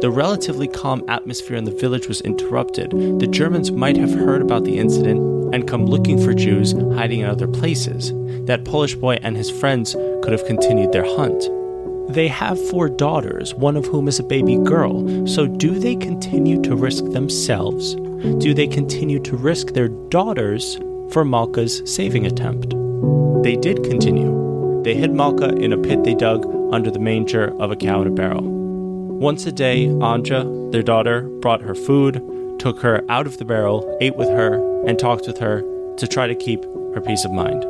The 0.00 0.10
relatively 0.10 0.68
calm 0.68 1.04
atmosphere 1.06 1.56
in 1.58 1.64
the 1.64 1.70
village 1.70 2.08
was 2.08 2.22
interrupted. 2.22 2.92
The 2.92 3.26
Germans 3.26 3.70
might 3.70 3.98
have 3.98 4.12
heard 4.12 4.40
about 4.40 4.64
the 4.64 4.78
incident 4.78 5.54
and 5.54 5.68
come 5.68 5.84
looking 5.84 6.22
for 6.22 6.32
Jews 6.32 6.72
hiding 6.94 7.20
in 7.20 7.26
other 7.26 7.46
places. 7.46 8.12
That 8.46 8.64
Polish 8.64 8.94
boy 8.94 9.18
and 9.22 9.36
his 9.36 9.50
friends 9.50 9.92
could 10.22 10.32
have 10.32 10.46
continued 10.46 10.92
their 10.92 11.04
hunt. 11.04 11.44
They 12.08 12.28
have 12.28 12.70
four 12.70 12.88
daughters, 12.88 13.54
one 13.54 13.76
of 13.76 13.84
whom 13.84 14.08
is 14.08 14.18
a 14.18 14.22
baby 14.22 14.56
girl, 14.56 15.26
so 15.26 15.46
do 15.46 15.78
they 15.78 15.96
continue 15.96 16.62
to 16.62 16.74
risk 16.74 17.04
themselves? 17.10 17.96
Do 18.38 18.54
they 18.54 18.66
continue 18.66 19.18
to 19.20 19.36
risk 19.36 19.74
their 19.74 19.88
daughters 19.88 20.76
for 21.10 21.22
Malka's 21.24 21.82
saving 21.84 22.24
attempt? 22.24 22.70
They 23.42 23.56
did 23.56 23.82
continue. 23.84 24.45
They 24.86 24.94
hid 24.94 25.12
Malka 25.12 25.48
in 25.48 25.72
a 25.72 25.78
pit 25.78 26.04
they 26.04 26.14
dug 26.14 26.46
under 26.72 26.92
the 26.92 27.00
manger 27.00 27.52
of 27.60 27.72
a 27.72 27.76
cow 27.76 28.02
in 28.02 28.06
a 28.06 28.10
barrel. 28.12 28.44
Once 28.44 29.44
a 29.44 29.50
day, 29.50 29.86
Anja, 29.86 30.70
their 30.70 30.84
daughter, 30.84 31.22
brought 31.40 31.60
her 31.60 31.74
food, 31.74 32.22
took 32.60 32.82
her 32.82 33.04
out 33.08 33.26
of 33.26 33.38
the 33.38 33.44
barrel, 33.44 33.98
ate 34.00 34.14
with 34.14 34.28
her, 34.28 34.54
and 34.86 34.96
talked 34.96 35.26
with 35.26 35.38
her 35.38 35.62
to 35.96 36.06
try 36.06 36.28
to 36.28 36.36
keep 36.36 36.62
her 36.94 37.00
peace 37.00 37.24
of 37.24 37.32
mind. 37.32 37.66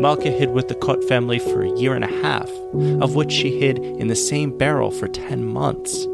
Malka 0.00 0.30
hid 0.30 0.52
with 0.52 0.68
the 0.68 0.76
Kot 0.76 1.02
family 1.08 1.40
for 1.40 1.64
a 1.64 1.76
year 1.76 1.96
and 1.96 2.04
a 2.04 2.22
half, 2.22 2.48
of 3.02 3.16
which 3.16 3.32
she 3.32 3.58
hid 3.58 3.80
in 3.80 4.06
the 4.06 4.14
same 4.14 4.56
barrel 4.56 4.92
for 4.92 5.08
10 5.08 5.44
months. 5.44 6.06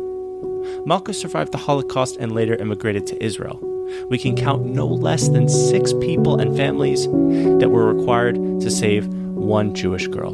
Malka 0.87 1.12
survived 1.12 1.52
the 1.52 1.58
Holocaust 1.58 2.16
and 2.16 2.32
later 2.32 2.54
immigrated 2.54 3.06
to 3.08 3.22
Israel. 3.22 3.60
We 4.08 4.16
can 4.16 4.37
count 4.37 4.64
no 4.64 4.87
less 4.87 5.28
than 5.28 5.50
six 5.50 5.92
people 5.92 6.40
and 6.40 6.56
families 6.56 7.04
that 7.04 7.68
were 7.70 7.92
required 7.92 8.37
to 8.62 8.70
save 8.70 9.06
one 9.35 9.75
Jewish 9.75 10.07
girl. 10.09 10.33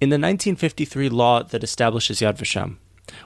In 0.00 0.10
the 0.10 0.14
1953 0.14 1.08
law 1.08 1.42
that 1.42 1.64
establishes 1.64 2.20
Yad 2.20 2.38
Vashem, 2.38 2.76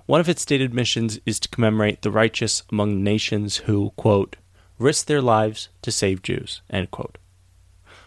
one 0.06 0.20
of 0.20 0.28
its 0.28 0.42
stated 0.42 0.72
missions 0.72 1.20
is 1.26 1.38
to 1.40 1.48
commemorate 1.48 2.02
the 2.02 2.10
righteous 2.10 2.62
among 2.72 3.02
nations 3.02 3.58
who, 3.58 3.90
quote, 3.96 4.36
risk 4.78 5.06
their 5.06 5.20
lives 5.20 5.68
to 5.82 5.92
save 5.92 6.22
Jews, 6.22 6.62
end 6.70 6.90
quote. 6.90 7.18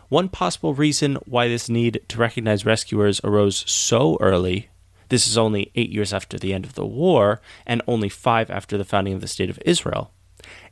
One 0.09 0.29
possible 0.29 0.73
reason 0.73 1.15
why 1.25 1.47
this 1.47 1.69
need 1.69 2.01
to 2.07 2.17
recognize 2.17 2.65
rescuers 2.65 3.21
arose 3.23 3.69
so 3.69 4.17
early 4.19 4.69
this 5.09 5.27
is 5.27 5.37
only 5.37 5.71
eight 5.75 5.91
years 5.91 6.13
after 6.13 6.37
the 6.37 6.53
end 6.53 6.65
of 6.65 6.73
the 6.73 6.85
war 6.85 7.41
and 7.65 7.81
only 7.87 8.09
five 8.09 8.49
after 8.49 8.77
the 8.77 8.85
founding 8.85 9.13
of 9.13 9.21
the 9.21 9.27
State 9.27 9.49
of 9.49 9.59
Israel 9.65 10.11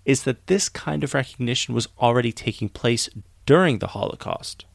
is 0.06 0.24
that 0.24 0.48
this 0.48 0.70
kind 0.70 1.04
of 1.04 1.14
recognition 1.14 1.74
was 1.74 1.88
already 2.00 2.32
taking 2.32 2.70
place 2.70 3.10
during 3.46 3.80
the 3.80 3.88
Holocaust. 3.88 4.66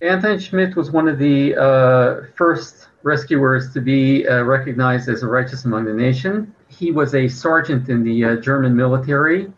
Anton 0.00 0.38
Schmid 0.38 0.74
was 0.74 0.90
one 0.90 1.08
of 1.08 1.18
the 1.18 1.54
uh, 1.54 2.26
first 2.34 2.88
rescuers 3.04 3.72
to 3.72 3.80
be 3.80 4.26
uh, 4.26 4.42
recognized 4.42 5.08
as 5.08 5.22
a 5.22 5.26
righteous 5.26 5.64
among 5.64 5.84
the 5.84 5.92
nation. 5.92 6.54
He 6.68 6.90
was 6.90 7.14
a 7.14 7.28
sergeant 7.28 7.88
in 7.88 8.02
the 8.02 8.24
uh, 8.24 8.36
German 8.36 8.74
military. 8.74 9.52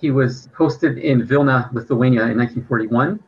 He 0.00 0.10
was 0.10 0.48
posted 0.54 0.98
in 0.98 1.24
Vilna, 1.24 1.70
Lithuania 1.72 2.22
in 2.22 2.38
1941. 2.38 3.22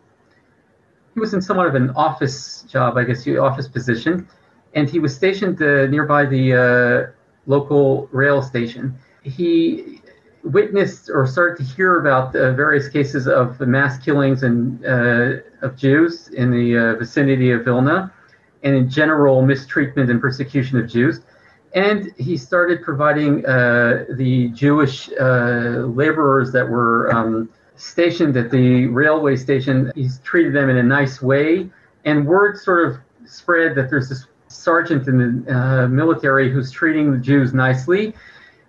He 1.14 1.20
was 1.20 1.34
in 1.34 1.40
somewhat 1.40 1.68
of 1.68 1.74
an 1.74 1.90
office 1.90 2.62
job, 2.62 2.96
I 2.96 3.04
guess, 3.04 3.26
office 3.28 3.68
position, 3.68 4.26
and 4.74 4.90
he 4.90 4.98
was 4.98 5.14
stationed 5.14 5.62
uh, 5.62 5.86
nearby 5.86 6.26
the 6.26 6.54
uh, 6.54 7.12
local 7.46 8.08
rail 8.10 8.42
station. 8.42 8.98
He 9.22 10.02
witnessed 10.44 11.10
or 11.12 11.26
started 11.26 11.56
to 11.56 11.74
hear 11.74 11.98
about 11.98 12.36
uh, 12.36 12.52
various 12.52 12.88
cases 12.88 13.26
of 13.26 13.58
the 13.58 13.66
mass 13.66 13.98
killings 13.98 14.42
and 14.42 14.84
uh, 14.84 15.40
of 15.62 15.76
Jews 15.76 16.28
in 16.28 16.50
the 16.50 16.78
uh, 16.78 16.98
vicinity 16.98 17.50
of 17.50 17.64
Vilna, 17.64 18.12
and 18.62 18.76
in 18.76 18.88
general 18.88 19.42
mistreatment 19.42 20.10
and 20.10 20.20
persecution 20.20 20.78
of 20.78 20.88
Jews. 20.88 21.20
And 21.74 22.12
he 22.18 22.36
started 22.36 22.82
providing 22.82 23.44
uh, 23.46 24.04
the 24.16 24.48
Jewish 24.50 25.10
uh, 25.20 25.86
laborers 25.86 26.52
that 26.52 26.68
were 26.68 27.12
um, 27.12 27.50
stationed 27.76 28.36
at 28.36 28.50
the 28.50 28.86
railway 28.86 29.36
station, 29.36 29.90
he's 29.96 30.20
treated 30.20 30.54
them 30.54 30.70
in 30.70 30.76
a 30.76 30.82
nice 30.82 31.20
way. 31.20 31.68
And 32.04 32.26
word 32.26 32.58
sort 32.58 32.88
of 32.88 32.98
spread 33.26 33.74
that 33.74 33.90
there's 33.90 34.08
this 34.08 34.26
sergeant 34.48 35.08
in 35.08 35.44
the 35.44 35.88
military 35.88 36.52
who's 36.52 36.70
treating 36.70 37.10
the 37.10 37.18
Jews 37.18 37.52
nicely. 37.52 38.14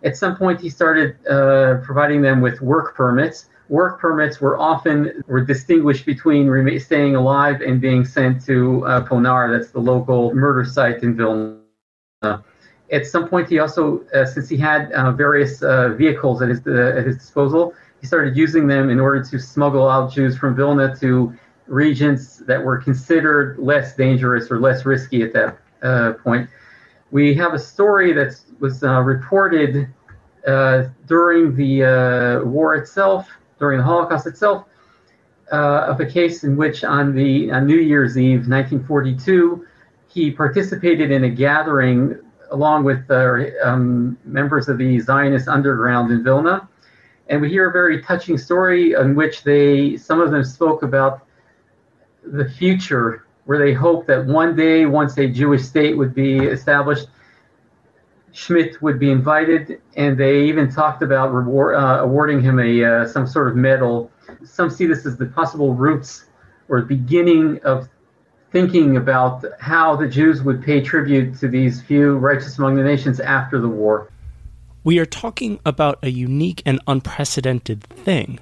At 0.06 0.16
some 0.16 0.38
point, 0.38 0.62
he 0.62 0.70
started 0.70 1.18
uh, 1.28 1.78
providing 1.84 2.22
them 2.22 2.40
with 2.40 2.62
work 2.62 2.96
permits. 2.96 3.50
Work 3.70 4.00
permits 4.00 4.40
were 4.40 4.58
often 4.60 5.24
were 5.26 5.42
distinguished 5.42 6.06
between 6.06 6.80
staying 6.80 7.16
alive 7.16 7.62
and 7.62 7.82
being 7.82 8.06
sent 8.06 8.46
to 8.46 8.86
uh, 8.86 9.04
Ponar, 9.04 9.52
that's 9.52 9.72
the 9.72 9.80
local 9.80 10.34
murder 10.36 10.64
site 10.64 11.02
in 11.02 11.18
Vilna. 11.18 11.60
At 12.92 13.08
some 13.08 13.28
point, 13.28 13.50
he 13.50 13.58
also, 13.58 14.06
uh, 14.14 14.26
since 14.26 14.48
he 14.48 14.58
had 14.58 14.92
uh, 14.92 15.12
various 15.12 15.64
uh, 15.64 15.90
vehicles 15.90 16.44
at 16.44 16.50
his 16.50 16.60
at 16.68 17.08
his 17.08 17.18
disposal, 17.18 17.74
he 18.00 18.06
started 18.06 18.38
using 18.38 18.68
them 18.68 18.92
in 18.92 19.00
order 19.00 19.24
to 19.24 19.40
smuggle 19.40 19.90
out 19.90 20.14
Jews 20.14 20.38
from 20.38 20.56
Vilna 20.56 20.96
to 20.98 21.34
regions 21.66 22.44
that 22.46 22.64
were 22.64 22.78
considered 22.78 23.58
less 23.58 23.96
dangerous 23.96 24.52
or 24.52 24.60
less 24.60 24.86
risky 24.86 25.24
at 25.24 25.34
that 25.34 25.58
uh, 25.82 26.14
point. 26.14 26.48
We 27.10 27.34
have 27.36 27.54
a 27.54 27.60
story 27.60 28.14
that 28.14 28.40
was 28.60 28.84
uh, 28.84 29.02
reported 29.02 29.88
uh, 30.48 30.86
during 31.08 31.56
the 31.56 31.84
uh, 31.84 32.46
war 32.46 32.76
itself, 32.76 33.30
during 33.60 33.78
the 33.78 33.84
Holocaust 33.84 34.28
itself, 34.28 34.66
of 35.52 36.00
a 36.00 36.06
case 36.06 36.44
in 36.44 36.58
which 36.58 36.84
on 36.84 37.16
the 37.16 37.52
on 37.52 37.66
New 37.66 37.80
Year's 37.80 38.18
Eve, 38.18 38.48
1942, 38.48 39.66
he 40.08 40.32
participated 40.32 41.12
in 41.12 41.24
a 41.26 41.30
gathering 41.30 42.18
along 42.52 42.84
with 42.84 43.10
um, 43.12 44.18
members 44.24 44.70
of 44.70 44.78
the 44.78 45.00
Zionist 45.00 45.48
underground 45.48 46.12
in 46.12 46.24
Vilna. 46.24 46.68
And 47.28 47.42
we 47.42 47.50
hear 47.50 47.70
a 47.70 47.72
very 47.72 48.02
touching 48.04 48.38
story 48.38 48.94
in 48.94 49.16
which 49.16 49.44
they, 49.44 49.98
some 49.98 50.22
of 50.22 50.32
them 50.32 50.44
spoke 50.44 50.84
about 50.84 51.26
the 52.24 52.48
future 52.48 53.26
where 53.46 53.58
they 53.58 53.74
hoped 53.74 54.08
that 54.08 54.26
one 54.26 54.56
day, 54.56 54.86
once 54.86 55.18
a 55.18 55.28
Jewish 55.28 55.64
state 55.64 55.98
would 55.98 56.14
be 56.14 56.38
established, 56.38 57.08
Schmid 58.36 58.78
would 58.82 59.00
be 59.00 59.12
invited, 59.12 59.82
and 59.96 60.18
they 60.18 60.42
even 60.44 60.70
talked 60.70 61.02
about 61.02 61.32
reward, 61.32 61.76
uh, 61.76 62.00
awarding 62.02 62.42
him 62.42 62.60
a 62.60 62.84
uh, 62.84 63.08
some 63.08 63.26
sort 63.26 63.48
of 63.48 63.56
medal. 63.56 64.12
Some 64.44 64.70
see 64.70 64.86
this 64.86 65.06
as 65.06 65.16
the 65.16 65.28
possible 65.28 65.74
roots 65.74 66.26
or 66.68 66.82
beginning 66.82 67.62
of 67.64 67.88
thinking 68.52 68.98
about 68.98 69.46
how 69.60 69.96
the 69.96 70.08
Jews 70.08 70.44
would 70.44 70.62
pay 70.62 70.82
tribute 70.82 71.38
to 71.40 71.48
these 71.48 71.82
few 71.82 72.18
righteous 72.18 72.58
among 72.58 72.76
the 72.76 72.84
nations 72.84 73.22
after 73.22 73.60
the 73.60 73.70
war. 73.70 74.12
We 74.84 75.00
are 75.00 75.06
talking 75.06 75.60
about 75.66 76.00
a 76.04 76.10
unique 76.10 76.62
and 76.66 76.82
unprecedented 76.88 77.84
thing 77.84 78.40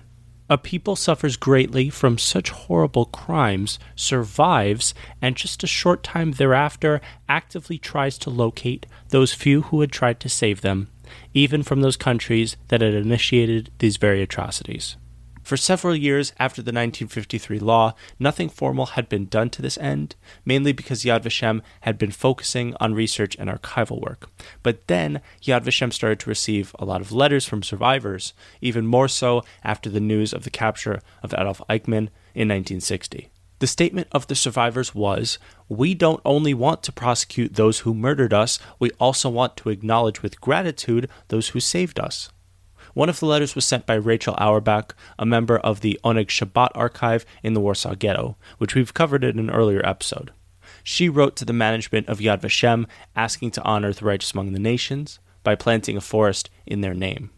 a 0.49 0.57
people 0.57 0.95
suffers 0.95 1.37
greatly 1.37 1.89
from 1.89 2.17
such 2.17 2.49
horrible 2.49 3.05
crimes, 3.05 3.79
survives, 3.95 4.93
and 5.21 5.35
just 5.35 5.63
a 5.63 5.67
short 5.67 6.03
time 6.03 6.33
thereafter 6.33 7.01
actively 7.29 7.77
tries 7.77 8.17
to 8.17 8.29
locate 8.29 8.85
those 9.09 9.33
few 9.33 9.63
who 9.63 9.81
had 9.81 9.91
tried 9.91 10.19
to 10.19 10.29
save 10.29 10.61
them, 10.61 10.89
even 11.33 11.63
from 11.63 11.81
those 11.81 11.97
countries 11.97 12.57
that 12.67 12.81
had 12.81 12.93
initiated 12.93 13.71
these 13.79 13.97
very 13.97 14.21
atrocities. 14.21 14.97
For 15.43 15.57
several 15.57 15.93
years 15.93 16.31
after 16.39 16.61
the 16.61 16.71
1953 16.71 17.59
law, 17.59 17.95
nothing 18.17 18.47
formal 18.47 18.87
had 18.87 19.09
been 19.09 19.25
done 19.25 19.49
to 19.51 19.61
this 19.61 19.77
end, 19.77 20.15
mainly 20.45 20.71
because 20.71 21.03
Yad 21.03 21.23
Vashem 21.23 21.61
had 21.81 21.97
been 21.97 22.11
focusing 22.11 22.73
on 22.79 22.93
research 22.93 23.35
and 23.37 23.49
archival 23.49 24.01
work. 24.01 24.29
But 24.63 24.87
then 24.87 25.19
Yad 25.41 25.63
Vashem 25.63 25.91
started 25.91 26.21
to 26.21 26.29
receive 26.29 26.73
a 26.79 26.85
lot 26.85 27.01
of 27.01 27.11
letters 27.11 27.45
from 27.45 27.61
survivors, 27.61 28.33
even 28.61 28.87
more 28.87 29.09
so 29.09 29.43
after 29.65 29.89
the 29.89 29.99
news 29.99 30.31
of 30.31 30.45
the 30.45 30.49
capture 30.49 31.01
of 31.21 31.33
Adolf 31.33 31.61
Eichmann 31.69 32.09
in 32.33 32.47
1960. 32.47 33.29
The 33.59 33.67
statement 33.67 34.07
of 34.13 34.27
the 34.27 34.35
survivors 34.35 34.95
was 34.95 35.39
We 35.67 35.93
don't 35.93 36.21
only 36.23 36.53
want 36.53 36.83
to 36.83 36.91
prosecute 36.93 37.55
those 37.55 37.79
who 37.79 37.93
murdered 37.93 38.33
us, 38.33 38.59
we 38.79 38.91
also 38.91 39.29
want 39.29 39.57
to 39.57 39.69
acknowledge 39.69 40.21
with 40.21 40.41
gratitude 40.41 41.09
those 41.27 41.49
who 41.49 41.59
saved 41.59 41.99
us. 41.99 42.29
One 42.93 43.09
of 43.09 43.19
the 43.19 43.25
letters 43.25 43.55
was 43.55 43.65
sent 43.65 43.85
by 43.85 43.95
Rachel 43.95 44.35
Auerbach, 44.37 44.95
a 45.17 45.25
member 45.25 45.57
of 45.57 45.81
the 45.81 45.99
Oneg 46.03 46.27
Shabbat 46.27 46.69
archive 46.75 47.25
in 47.41 47.53
the 47.53 47.59
Warsaw 47.59 47.95
Ghetto, 47.95 48.37
which 48.59 48.75
we've 48.75 48.93
covered 48.93 49.23
in 49.23 49.39
an 49.39 49.49
earlier 49.49 49.83
episode. 49.85 50.31
She 50.83 51.09
wrote 51.09 51.35
to 51.37 51.45
the 51.45 51.53
management 51.53 52.07
of 52.07 52.19
Yad 52.19 52.41
Vashem 52.41 52.85
asking 53.15 53.51
to 53.51 53.63
honor 53.63 53.93
the 53.93 54.05
righteous 54.05 54.33
among 54.33 54.53
the 54.53 54.59
nations 54.59 55.19
by 55.43 55.55
planting 55.55 55.97
a 55.97 56.01
forest 56.01 56.49
in 56.65 56.81
their 56.81 56.93
name. 56.93 57.31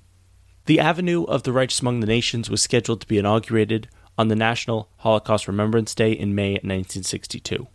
The 0.65 0.79
Avenue 0.79 1.23
of 1.25 1.43
the 1.43 1.53
Righteous 1.53 1.81
Among 1.81 1.99
the 1.99 2.07
Nations 2.07 2.49
was 2.49 2.61
scheduled 2.61 3.01
to 3.01 3.07
be 3.07 3.19
inaugurated 3.19 3.87
on 4.17 4.29
the 4.29 4.35
National 4.35 4.89
Holocaust 4.97 5.47
Remembrance 5.47 5.93
Day 5.93 6.11
in 6.11 6.33
May 6.33 6.53
1962. 6.53 7.67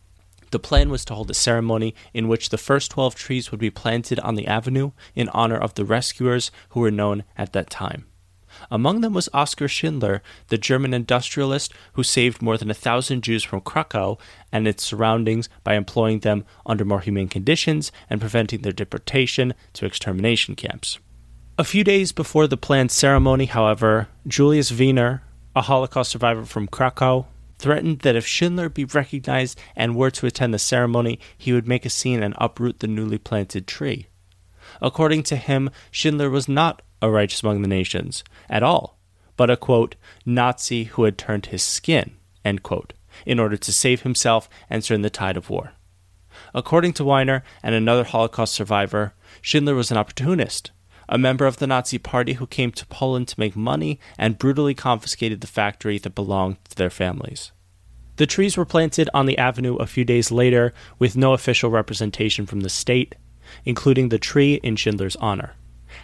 The 0.50 0.58
plan 0.58 0.90
was 0.90 1.04
to 1.06 1.14
hold 1.14 1.30
a 1.30 1.34
ceremony 1.34 1.94
in 2.12 2.28
which 2.28 2.48
the 2.48 2.58
first 2.58 2.90
12 2.90 3.14
trees 3.14 3.50
would 3.50 3.60
be 3.60 3.70
planted 3.70 4.18
on 4.20 4.34
the 4.34 4.46
avenue 4.46 4.92
in 5.14 5.28
honor 5.30 5.56
of 5.56 5.74
the 5.74 5.84
rescuers 5.84 6.50
who 6.70 6.80
were 6.80 6.90
known 6.90 7.24
at 7.38 7.52
that 7.52 7.70
time. 7.70 8.06
Among 8.70 9.00
them 9.00 9.12
was 9.12 9.28
Oskar 9.32 9.68
Schindler, 9.68 10.22
the 10.48 10.58
German 10.58 10.92
industrialist 10.92 11.72
who 11.92 12.02
saved 12.02 12.42
more 12.42 12.58
than 12.58 12.70
a 12.70 12.74
thousand 12.74 13.22
Jews 13.22 13.44
from 13.44 13.60
Krakow 13.60 14.18
and 14.50 14.66
its 14.66 14.84
surroundings 14.84 15.48
by 15.62 15.74
employing 15.74 16.20
them 16.20 16.44
under 16.66 16.84
more 16.84 17.00
humane 17.00 17.28
conditions 17.28 17.92
and 18.08 18.20
preventing 18.20 18.62
their 18.62 18.72
deportation 18.72 19.54
to 19.74 19.86
extermination 19.86 20.56
camps. 20.56 20.98
A 21.58 21.64
few 21.64 21.84
days 21.84 22.10
before 22.10 22.46
the 22.46 22.56
planned 22.56 22.90
ceremony, 22.90 23.44
however, 23.44 24.08
Julius 24.26 24.72
Wiener, 24.72 25.22
a 25.54 25.62
Holocaust 25.62 26.10
survivor 26.10 26.44
from 26.44 26.66
Krakow, 26.66 27.26
threatened 27.60 28.00
that 28.00 28.16
if 28.16 28.26
Schindler 28.26 28.68
be 28.68 28.84
recognized 28.84 29.58
and 29.76 29.94
were 29.94 30.10
to 30.10 30.26
attend 30.26 30.54
the 30.54 30.58
ceremony, 30.58 31.20
he 31.36 31.52
would 31.52 31.68
make 31.68 31.84
a 31.84 31.90
scene 31.90 32.22
and 32.22 32.34
uproot 32.38 32.80
the 32.80 32.86
newly 32.86 33.18
planted 33.18 33.66
tree. 33.66 34.08
According 34.80 35.24
to 35.24 35.36
him, 35.36 35.70
Schindler 35.90 36.30
was 36.30 36.48
not 36.48 36.82
a 37.02 37.10
righteous 37.10 37.42
among 37.42 37.62
the 37.62 37.68
nations 37.68 38.24
at 38.48 38.62
all, 38.62 38.98
but 39.36 39.50
a 39.50 39.56
quote, 39.56 39.96
Nazi 40.24 40.84
who 40.84 41.04
had 41.04 41.18
turned 41.18 41.46
his 41.46 41.62
skin, 41.62 42.16
end 42.44 42.62
quote, 42.62 42.92
in 43.26 43.38
order 43.38 43.56
to 43.56 43.72
save 43.72 44.02
himself 44.02 44.48
and 44.68 44.82
turn 44.82 45.02
the 45.02 45.10
tide 45.10 45.36
of 45.36 45.50
war. 45.50 45.72
According 46.54 46.94
to 46.94 47.04
Weiner 47.04 47.42
and 47.62 47.74
another 47.74 48.04
Holocaust 48.04 48.54
survivor, 48.54 49.14
Schindler 49.42 49.74
was 49.74 49.90
an 49.90 49.98
opportunist 49.98 50.70
a 51.10 51.18
member 51.18 51.44
of 51.44 51.56
the 51.56 51.66
Nazi 51.66 51.98
Party 51.98 52.34
who 52.34 52.46
came 52.46 52.70
to 52.70 52.86
Poland 52.86 53.26
to 53.28 53.40
make 53.40 53.56
money 53.56 53.98
and 54.16 54.38
brutally 54.38 54.74
confiscated 54.74 55.40
the 55.40 55.46
factory 55.48 55.98
that 55.98 56.14
belonged 56.14 56.56
to 56.70 56.76
their 56.76 56.88
families. 56.88 57.50
The 58.16 58.26
trees 58.26 58.56
were 58.56 58.64
planted 58.64 59.10
on 59.12 59.26
the 59.26 59.36
avenue 59.36 59.74
a 59.76 59.86
few 59.86 60.04
days 60.04 60.30
later 60.30 60.72
with 60.98 61.16
no 61.16 61.32
official 61.32 61.70
representation 61.70 62.46
from 62.46 62.60
the 62.60 62.68
state, 62.68 63.16
including 63.64 64.08
the 64.08 64.18
tree 64.18 64.60
in 64.62 64.76
Schindler's 64.76 65.16
honor. 65.16 65.54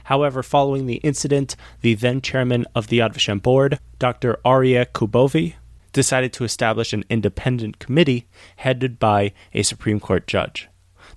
However, 0.04 0.42
following 0.42 0.86
the 0.86 0.96
incident, 0.96 1.54
the 1.82 1.94
then 1.94 2.20
chairman 2.20 2.66
of 2.74 2.88
the 2.88 2.98
Yad 2.98 3.14
Vashem 3.14 3.40
board, 3.40 3.78
Dr. 4.00 4.40
Aryeh 4.44 4.86
Kubovy, 4.86 5.54
decided 5.92 6.32
to 6.32 6.44
establish 6.44 6.92
an 6.92 7.04
independent 7.08 7.78
committee 7.78 8.26
headed 8.56 8.98
by 8.98 9.32
a 9.54 9.62
Supreme 9.62 10.00
Court 10.00 10.26
judge 10.26 10.68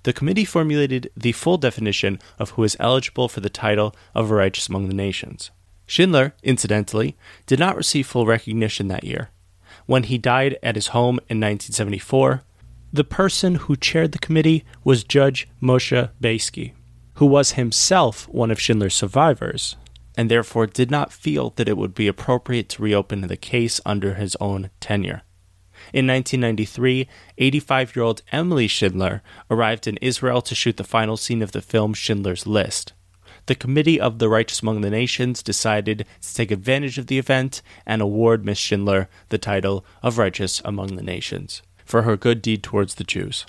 the 0.02 0.12
committee 0.12 0.44
formulated 0.44 1.10
the 1.16 1.32
full 1.32 1.58
definition 1.58 2.18
of 2.38 2.50
who 2.50 2.64
is 2.64 2.76
eligible 2.80 3.28
for 3.28 3.40
the 3.40 3.50
title 3.50 3.94
of 4.14 4.30
a 4.30 4.34
righteous 4.34 4.68
among 4.68 4.88
the 4.88 4.94
nations. 4.94 5.50
Schindler, 5.86 6.34
incidentally, 6.42 7.16
did 7.46 7.58
not 7.58 7.76
receive 7.76 8.06
full 8.06 8.26
recognition 8.26 8.88
that 8.88 9.04
year. 9.04 9.30
When 9.86 10.04
he 10.04 10.18
died 10.18 10.56
at 10.62 10.76
his 10.76 10.88
home 10.88 11.18
in 11.28 11.40
1974, 11.40 12.42
the 12.92 13.04
person 13.04 13.56
who 13.56 13.76
chaired 13.76 14.12
the 14.12 14.18
committee 14.18 14.64
was 14.84 15.04
Judge 15.04 15.48
Moshe 15.60 16.10
Bejski, 16.20 16.72
who 17.14 17.26
was 17.26 17.52
himself 17.52 18.28
one 18.28 18.50
of 18.50 18.60
Schindler's 18.60 18.94
survivors, 18.94 19.76
and 20.16 20.30
therefore 20.30 20.66
did 20.66 20.90
not 20.90 21.12
feel 21.12 21.50
that 21.50 21.68
it 21.68 21.76
would 21.76 21.94
be 21.94 22.08
appropriate 22.08 22.68
to 22.70 22.82
reopen 22.82 23.20
the 23.22 23.36
case 23.36 23.80
under 23.84 24.14
his 24.14 24.36
own 24.40 24.70
tenure. 24.80 25.22
In 25.92 26.06
1993, 26.06 27.08
85 27.38 27.96
year 27.96 28.04
old 28.04 28.22
Emily 28.30 28.68
Schindler 28.68 29.22
arrived 29.50 29.86
in 29.86 29.96
Israel 29.98 30.40
to 30.42 30.54
shoot 30.54 30.76
the 30.76 30.84
final 30.84 31.16
scene 31.16 31.42
of 31.42 31.52
the 31.52 31.60
film 31.60 31.94
Schindler's 31.94 32.46
List. 32.46 32.92
The 33.46 33.54
Committee 33.54 34.00
of 34.00 34.18
the 34.18 34.28
Righteous 34.28 34.62
Among 34.62 34.82
the 34.82 34.90
Nations 34.90 35.42
decided 35.42 36.06
to 36.20 36.34
take 36.34 36.50
advantage 36.50 36.98
of 36.98 37.08
the 37.08 37.18
event 37.18 37.62
and 37.84 38.00
award 38.00 38.44
Miss 38.44 38.58
Schindler 38.58 39.08
the 39.30 39.38
title 39.38 39.84
of 40.02 40.18
Righteous 40.18 40.62
Among 40.64 40.94
the 40.94 41.02
Nations 41.02 41.62
for 41.84 42.02
her 42.02 42.16
good 42.16 42.40
deed 42.40 42.62
towards 42.62 42.94
the 42.94 43.04
Jews. 43.04 43.44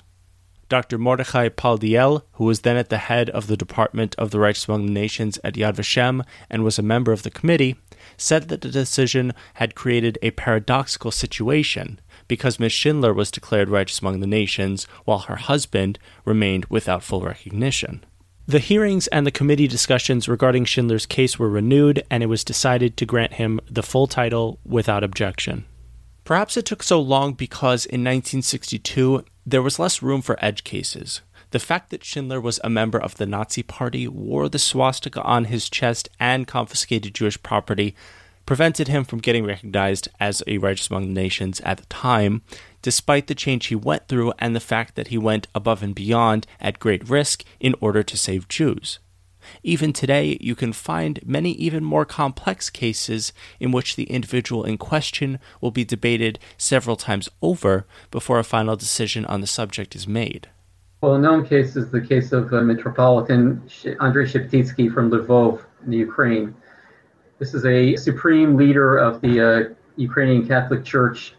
Dr. 0.68 0.98
Mordechai 0.98 1.48
Paldiel, 1.50 2.22
who 2.32 2.44
was 2.44 2.62
then 2.62 2.76
at 2.76 2.88
the 2.88 2.98
head 2.98 3.28
of 3.30 3.46
the 3.46 3.56
Department 3.56 4.14
of 4.16 4.30
the 4.30 4.40
Righteous 4.40 4.66
Among 4.66 4.86
the 4.86 4.92
Nations 4.92 5.38
at 5.44 5.54
Yad 5.54 5.74
Vashem 5.74 6.24
and 6.50 6.64
was 6.64 6.78
a 6.78 6.82
member 6.82 7.12
of 7.12 7.22
the 7.22 7.30
committee, 7.30 7.76
said 8.16 8.48
that 8.48 8.62
the 8.62 8.70
decision 8.70 9.32
had 9.54 9.74
created 9.74 10.18
a 10.22 10.30
paradoxical 10.32 11.10
situation 11.10 12.00
because 12.32 12.58
Miss 12.58 12.72
Schindler 12.72 13.12
was 13.12 13.30
declared 13.30 13.68
righteous 13.68 14.00
among 14.00 14.20
the 14.20 14.26
nations 14.26 14.84
while 15.04 15.18
her 15.18 15.36
husband 15.36 15.98
remained 16.24 16.64
without 16.70 17.02
full 17.02 17.20
recognition. 17.20 18.02
The 18.46 18.58
hearings 18.58 19.06
and 19.08 19.26
the 19.26 19.30
committee 19.30 19.68
discussions 19.68 20.30
regarding 20.30 20.64
Schindler's 20.64 21.04
case 21.04 21.38
were 21.38 21.50
renewed, 21.50 22.02
and 22.10 22.22
it 22.22 22.30
was 22.30 22.42
decided 22.42 22.96
to 22.96 23.04
grant 23.04 23.34
him 23.34 23.60
the 23.70 23.82
full 23.82 24.06
title 24.06 24.58
without 24.64 25.04
objection. 25.04 25.66
Perhaps 26.24 26.56
it 26.56 26.64
took 26.64 26.82
so 26.82 26.98
long 27.02 27.34
because 27.34 27.84
in 27.84 28.00
1962 28.00 29.26
there 29.44 29.60
was 29.60 29.78
less 29.78 30.00
room 30.00 30.22
for 30.22 30.42
edge 30.42 30.64
cases. 30.64 31.20
The 31.50 31.58
fact 31.58 31.90
that 31.90 32.02
Schindler 32.02 32.40
was 32.40 32.58
a 32.64 32.70
member 32.70 32.98
of 32.98 33.16
the 33.16 33.26
Nazi 33.26 33.62
Party, 33.62 34.08
wore 34.08 34.48
the 34.48 34.58
swastika 34.58 35.20
on 35.20 35.44
his 35.44 35.68
chest, 35.68 36.08
and 36.18 36.46
confiscated 36.46 37.14
Jewish 37.14 37.42
property 37.42 37.94
prevented 38.46 38.88
him 38.88 39.04
from 39.04 39.20
getting 39.20 39.44
recognized 39.44 40.08
as 40.18 40.42
a 40.46 40.58
righteous 40.58 40.90
among 40.90 41.06
the 41.06 41.20
nations 41.20 41.60
at 41.60 41.78
the 41.78 41.86
time, 41.86 42.42
despite 42.80 43.26
the 43.26 43.34
change 43.34 43.66
he 43.66 43.74
went 43.74 44.08
through 44.08 44.32
and 44.38 44.54
the 44.54 44.60
fact 44.60 44.94
that 44.94 45.08
he 45.08 45.18
went 45.18 45.48
above 45.54 45.82
and 45.82 45.94
beyond 45.94 46.46
at 46.60 46.78
great 46.78 47.08
risk 47.08 47.44
in 47.60 47.74
order 47.80 48.02
to 48.02 48.16
save 48.16 48.48
Jews. 48.48 48.98
Even 49.62 49.92
today, 49.92 50.38
you 50.40 50.54
can 50.54 50.72
find 50.72 51.20
many 51.24 51.52
even 51.52 51.82
more 51.82 52.04
complex 52.04 52.70
cases 52.70 53.32
in 53.58 53.72
which 53.72 53.96
the 53.96 54.04
individual 54.04 54.64
in 54.64 54.78
question 54.78 55.38
will 55.60 55.72
be 55.72 55.84
debated 55.84 56.38
several 56.56 56.96
times 56.96 57.28
over 57.40 57.84
before 58.10 58.38
a 58.38 58.44
final 58.44 58.76
decision 58.76 59.24
on 59.26 59.40
the 59.40 59.46
subject 59.46 59.96
is 59.96 60.06
made. 60.06 60.48
Well, 61.00 61.14
a 61.14 61.18
known 61.18 61.44
case 61.44 61.74
is 61.74 61.90
the 61.90 62.00
case 62.00 62.30
of 62.30 62.52
uh, 62.52 62.60
Metropolitan 62.60 63.68
Andrei 64.00 64.24
Sheptytsky 64.24 64.92
from 64.92 65.10
Lvov, 65.10 65.64
in 65.86 65.92
Ukraine. 65.92 66.54
This 67.42 67.54
is 67.54 67.66
a 67.66 67.96
supreme 67.96 68.54
leader 68.56 68.98
of 68.98 69.20
the 69.20 69.40
uh, 69.40 69.74
Ukrainian 69.96 70.46
Catholic 70.46 70.84
Church 70.84 71.34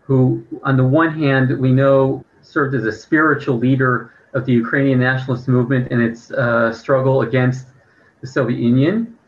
who, 0.00 0.42
on 0.62 0.78
the 0.78 0.84
one 0.84 1.12
hand, 1.12 1.60
we 1.60 1.70
know 1.70 2.24
served 2.40 2.74
as 2.74 2.86
a 2.86 2.92
spiritual 3.06 3.58
leader 3.58 4.14
of 4.32 4.46
the 4.46 4.54
Ukrainian 4.54 4.98
nationalist 4.98 5.48
movement 5.48 5.92
in 5.92 6.00
its 6.00 6.30
uh, 6.30 6.72
struggle 6.72 7.20
against 7.20 7.66
the 8.22 8.26
Soviet 8.26 8.58
Union. 8.58 9.18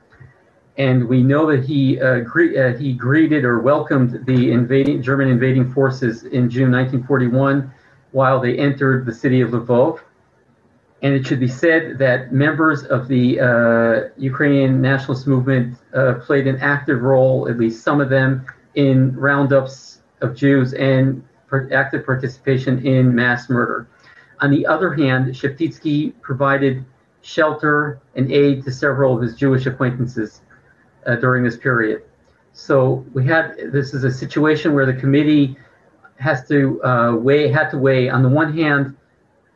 And 0.79 1.07
we 1.07 1.23
know 1.23 1.45
that 1.51 1.63
he 1.67 2.01
uh, 2.01 2.21
gre- 2.21 2.59
uh, 2.59 2.79
he 2.79 2.95
greeted 2.95 3.45
or 3.45 3.59
welcomed 3.59 4.25
the 4.25 4.53
invading 4.53 5.03
German 5.03 5.29
invading 5.29 5.71
forces 5.71 6.23
in 6.23 6.49
June 6.49 6.73
1941 6.73 7.71
while 8.13 8.41
they 8.41 8.57
entered 8.57 9.05
the 9.05 9.13
city 9.13 9.43
of 9.43 9.51
Lvov. 9.51 10.01
And 11.03 11.15
it 11.15 11.27
should 11.27 11.41
be 11.41 11.49
said 11.49 11.99
that 11.99 12.33
members 12.33 12.85
of 12.85 13.09
the 13.09 13.41
uh, 13.41 14.09
Ukrainian 14.17 14.81
nationalist 14.81 15.27
movement 15.27 15.77
uh, 15.95 16.15
played 16.15 16.47
an 16.47 16.59
active 16.61 17.03
role, 17.03 17.49
at 17.49 17.59
least 17.59 17.83
some 17.83 18.01
of 18.01 18.09
them, 18.09 18.47
in 18.77 19.15
roundups 19.17 19.99
of 20.21 20.37
Jews 20.37 20.75
and 20.75 21.23
active 21.73 22.07
participation 22.07 22.87
in 22.87 23.15
mass 23.15 23.51
murder. 23.51 23.89
On 24.41 24.51
the 24.51 24.65
other 24.67 24.95
hand, 24.95 25.35
Sheptytsky 25.35 26.13
provided 26.23 26.85
shelter 27.23 28.01
and 28.17 28.31
aid 28.33 28.65
to 28.65 28.73
several 28.73 29.15
of 29.17 29.23
his 29.23 29.35
Jewish 29.37 29.67
acquaintances 29.67 30.43
uh, 31.07 31.17
during 31.17 31.45
this 31.45 31.57
period. 31.57 32.03
So 32.53 33.05
we 33.13 33.27
had 33.27 33.57
this 33.73 33.95
is 33.95 34.05
a 34.05 34.11
situation 34.11 34.75
where 34.75 34.87
the 34.87 34.95
committee 34.95 35.57
has 36.17 36.47
to 36.49 36.83
uh, 36.85 37.17
weigh 37.17 37.49
had 37.49 37.71
to 37.71 37.79
weigh 37.79 38.09
on 38.09 38.23
the 38.23 38.29
one 38.29 38.57
hand 38.57 38.97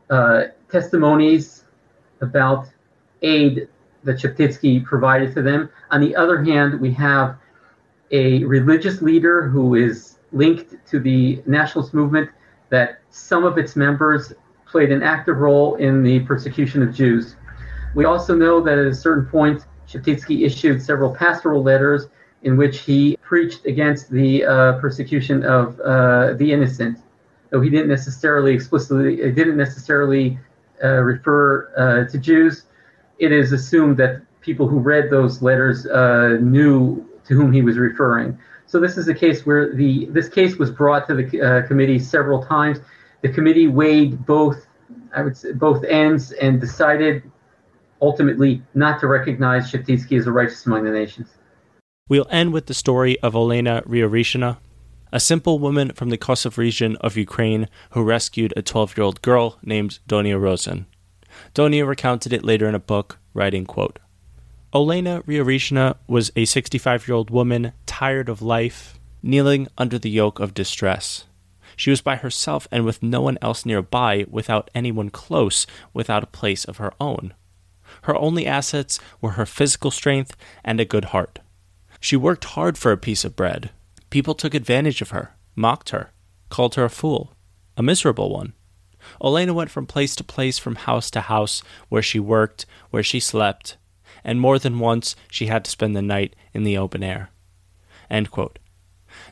uh, 0.09 0.45
testimonies 0.71 1.65
about 2.21 2.69
aid 3.23 3.69
that 4.05 4.19
Sheptytsky 4.19 4.85
provided 4.85 5.35
to 5.35 5.43
them. 5.43 5.69
On 5.91 6.01
the 6.01 6.15
other 6.15 6.43
hand, 6.43 6.81
we 6.81 6.93
have 6.93 7.37
a 8.11 8.45
religious 8.45 9.03
leader 9.03 9.49
who 9.49 9.75
is 9.75 10.19
linked 10.33 10.75
to 10.89 11.01
the 11.01 11.43
nationalist 11.47 11.93
movement 11.93 12.31
that 12.71 12.99
some 13.11 13.45
of 13.45 13.59
its 13.59 13.77
members 13.77 14.33
played 14.67 14.91
an 14.91 15.03
active 15.03 15.39
role 15.39 15.77
in 15.77 16.03
the 16.03 16.21
persecution 16.21 16.83
of 16.83 16.95
Jews. 16.95 17.37
We 17.95 18.05
also 18.05 18.35
know 18.35 18.61
that 18.61 18.79
at 18.79 18.87
a 18.87 18.95
certain 18.95 19.27
point, 19.27 19.65
Sheptytsky 19.89 20.45
issued 20.45 20.83
several 20.83 21.15
pastoral 21.15 21.63
letters 21.63 22.09
in 22.43 22.57
which 22.57 22.81
he 22.81 23.17
preached 23.23 23.67
against 23.67 24.11
the 24.11 24.45
uh, 24.45 24.73
persecution 24.75 25.45
of 25.45 25.81
uh, 25.81 26.35
the 26.35 26.53
innocent. 26.53 26.99
Though 27.51 27.61
he 27.61 27.71
didn't 27.71 27.89
necessarily 27.89 28.53
explicitly, 28.53 29.21
it 29.21 29.35
didn't 29.35 29.57
necessarily 29.57 30.39
refer 30.85 31.71
uh, 31.77 32.11
to 32.11 32.19
Jews. 32.19 32.65
It 33.19 33.33
is 33.33 33.53
assumed 33.53 33.97
that 33.99 34.23
people 34.41 34.69
who 34.69 34.79
read 34.79 35.11
those 35.11 35.43
letters 35.43 35.87
uh, 35.87 36.39
knew 36.41 37.07
to 37.27 37.35
whom 37.35 37.53
he 37.53 37.63
was 37.63 37.79
referring. 37.79 38.39
So 38.67 38.81
this 38.81 38.97
is 38.97 39.09
a 39.09 39.15
case 39.15 39.47
where 39.47 39.73
the 39.75 40.07
this 40.07 40.29
case 40.29 40.57
was 40.57 40.71
brought 40.71 41.07
to 41.09 41.15
the 41.15 41.41
uh, 41.41 41.67
committee 41.67 41.99
several 41.99 42.43
times. 42.45 42.79
The 43.23 43.29
committee 43.29 43.69
weighed 43.69 44.27
both, 44.27 44.67
I 45.15 45.23
would 45.23 45.37
say, 45.37 45.53
both 45.53 45.85
ends 45.85 46.33
and 46.33 46.61
decided 46.61 47.23
ultimately 48.03 48.63
not 48.75 49.01
to 49.01 49.07
recognize 49.07 49.71
Sheptytsky 49.71 50.19
as 50.19 50.27
a 50.27 50.33
righteous 50.33 50.67
among 50.67 50.85
the 50.85 50.91
nations. 50.91 51.29
We'll 52.09 52.29
end 52.31 52.53
with 52.53 52.67
the 52.67 52.75
story 52.75 53.19
of 53.21 53.35
Olena 53.35 53.85
Ryorishina, 53.85 54.59
a 55.17 55.19
simple 55.19 55.59
woman 55.59 55.93
from 55.93 56.11
the 56.11 56.19
Kosav 56.19 56.59
region 56.59 56.95
of 56.97 57.17
Ukraine 57.17 57.71
who 57.93 58.03
rescued 58.03 58.53
a 58.55 58.61
12 58.61 58.99
year 58.99 59.03
old 59.03 59.23
girl 59.23 59.59
named 59.63 59.99
Donia 60.07 60.39
Rosen. 60.39 60.85
Donia 61.55 61.87
recounted 61.87 62.35
it 62.35 62.45
later 62.45 62.69
in 62.69 62.75
a 62.75 62.79
book, 62.79 63.19
writing, 63.33 63.65
quote, 63.65 63.99
Olena 64.75 65.25
Ryorishina 65.25 65.97
was 66.07 66.31
a 66.37 66.45
65 66.45 67.09
year 67.09 67.15
old 67.15 67.31
woman 67.31 67.73
tired 67.87 68.29
of 68.29 68.43
life, 68.43 69.01
kneeling 69.23 69.69
under 69.79 69.99
the 69.99 70.11
yoke 70.11 70.39
of 70.39 70.53
distress. 70.53 71.25
She 71.77 71.89
was 71.89 72.03
by 72.03 72.17
herself 72.17 72.69
and 72.71 72.85
with 72.85 73.03
no 73.03 73.23
one 73.23 73.39
else 73.41 73.65
nearby, 73.65 74.27
without 74.29 74.71
anyone 74.75 75.09
close, 75.09 75.67
without 75.95 76.25
a 76.25 76.39
place 76.41 76.67
of 76.67 76.77
her 76.77 76.93
own. 77.01 77.33
Her 78.03 78.17
only 78.17 78.47
assets 78.47 79.01
were 79.23 79.31
her 79.31 79.47
physical 79.47 79.91
strength 79.91 80.37
and 80.63 80.79
a 80.79 80.85
good 80.85 81.07
heart. 81.07 81.39
She 82.01 82.17
worked 82.17 82.45
hard 82.45 82.77
for 82.77 82.93
a 82.93 82.99
piece 82.99 83.25
of 83.25 83.35
bread. 83.35 83.71
People 84.11 84.35
took 84.35 84.55
advantage 84.55 85.03
of 85.03 85.11
her, 85.11 85.35
mocked 85.55 85.91
her, 85.91 86.13
called 86.49 86.75
her 86.77 86.85
a 86.85 86.91
fool, 86.91 87.37
a 87.77 87.83
miserable 87.83 88.33
one. 88.33 88.53
Olena 89.21 89.55
went 89.55 89.71
from 89.71 89.87
place 89.87 90.17
to 90.17 90.25
place, 90.25 90.59
from 90.59 90.77
house 90.77 91.11
to 91.13 91.23
house, 91.23 91.63
where 91.89 92.03
she 92.03 92.19
worked, 92.19 92.67
where 92.91 93.03
she 93.03 93.21
slept, 93.21 93.77
and 94.25 94.41
more 94.41 94.59
than 94.59 94.79
once 94.79 95.17
she 95.31 95.47
had 95.47 95.65
to 95.65 95.71
spend 95.71 95.97
the 95.97 96.03
night 96.03 96.35
in 96.53 96.65
the 96.65 96.79
open 96.79 97.03
air. 97.03 97.31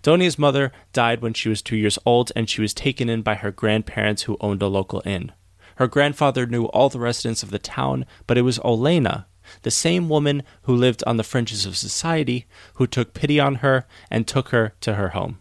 Donia's 0.02 0.38
mother 0.38 0.72
died 0.92 1.20
when 1.20 1.34
she 1.34 1.48
was 1.48 1.62
two 1.62 1.76
years 1.76 1.98
old, 2.06 2.32
and 2.34 2.48
she 2.48 2.60
was 2.60 2.74
taken 2.74 3.08
in 3.08 3.22
by 3.22 3.34
her 3.34 3.50
grandparents 3.50 4.22
who 4.22 4.36
owned 4.40 4.62
a 4.62 4.68
local 4.68 5.02
inn. 5.04 5.32
Her 5.76 5.88
grandfather 5.88 6.46
knew 6.46 6.66
all 6.66 6.88
the 6.88 7.00
residents 7.00 7.42
of 7.42 7.50
the 7.50 7.58
town, 7.58 8.06
but 8.26 8.38
it 8.38 8.42
was 8.42 8.58
Olena, 8.60 9.26
the 9.62 9.70
same 9.70 10.08
woman 10.08 10.42
who 10.62 10.74
lived 10.74 11.02
on 11.06 11.16
the 11.16 11.24
fringes 11.24 11.66
of 11.66 11.76
society, 11.76 12.46
who 12.74 12.86
took 12.86 13.14
pity 13.14 13.38
on 13.38 13.56
her 13.56 13.86
and 14.10 14.26
took 14.26 14.48
her 14.48 14.74
to 14.80 14.94
her 14.94 15.10
home. 15.10 15.38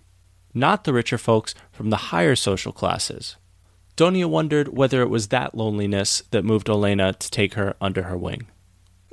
Not 0.54 0.84
the 0.84 0.94
richer 0.94 1.18
folks 1.18 1.56
from 1.72 1.90
the 1.90 2.12
higher 2.12 2.36
social 2.36 2.72
classes. 2.72 3.38
Donia 3.96 4.28
wondered 4.28 4.70
whether 4.70 5.02
it 5.02 5.10
was 5.10 5.28
that 5.28 5.56
loneliness 5.56 6.24
that 6.32 6.46
moved 6.46 6.68
Olena 6.68 7.18
to 7.18 7.30
take 7.30 7.54
her 7.54 7.76
under 7.80 8.04
her 8.04 8.18
wing. 8.18 8.48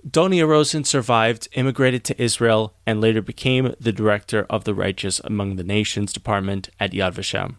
Donia 0.09 0.49
Rosen 0.49 0.85
survived, 0.85 1.49
immigrated 1.53 2.05
to 2.05 2.23
Israel, 2.23 2.75
and 2.87 3.01
later 3.01 3.21
became 3.21 3.75
the 3.79 3.93
director 3.93 4.47
of 4.49 4.65
the 4.65 4.75
Righteous 4.75 5.21
Among 5.25 5.57
the 5.57 5.65
Nations 5.65 6.13
department 6.13 6.71
at 6.81 6.93
Yad 6.93 7.13
Vashem. 7.13 7.57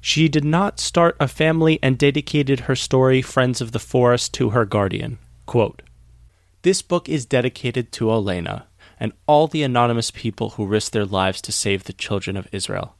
She 0.00 0.28
did 0.28 0.44
not 0.44 0.80
start 0.80 1.16
a 1.20 1.28
family 1.28 1.78
and 1.82 1.98
dedicated 1.98 2.60
her 2.60 2.76
story, 2.76 3.20
Friends 3.20 3.60
of 3.60 3.72
the 3.72 3.78
Forest, 3.78 4.32
to 4.34 4.50
her 4.50 4.64
guardian. 4.64 5.18
Quote, 5.46 5.82
this 6.64 6.80
book 6.80 7.10
is 7.10 7.26
dedicated 7.26 7.92
to 7.92 8.06
Olena 8.06 8.64
and 8.98 9.12
all 9.26 9.46
the 9.46 9.62
anonymous 9.62 10.10
people 10.10 10.50
who 10.50 10.64
risked 10.64 10.94
their 10.94 11.04
lives 11.04 11.42
to 11.42 11.52
save 11.52 11.84
the 11.84 11.92
children 11.92 12.38
of 12.38 12.48
Israel. 12.52 12.96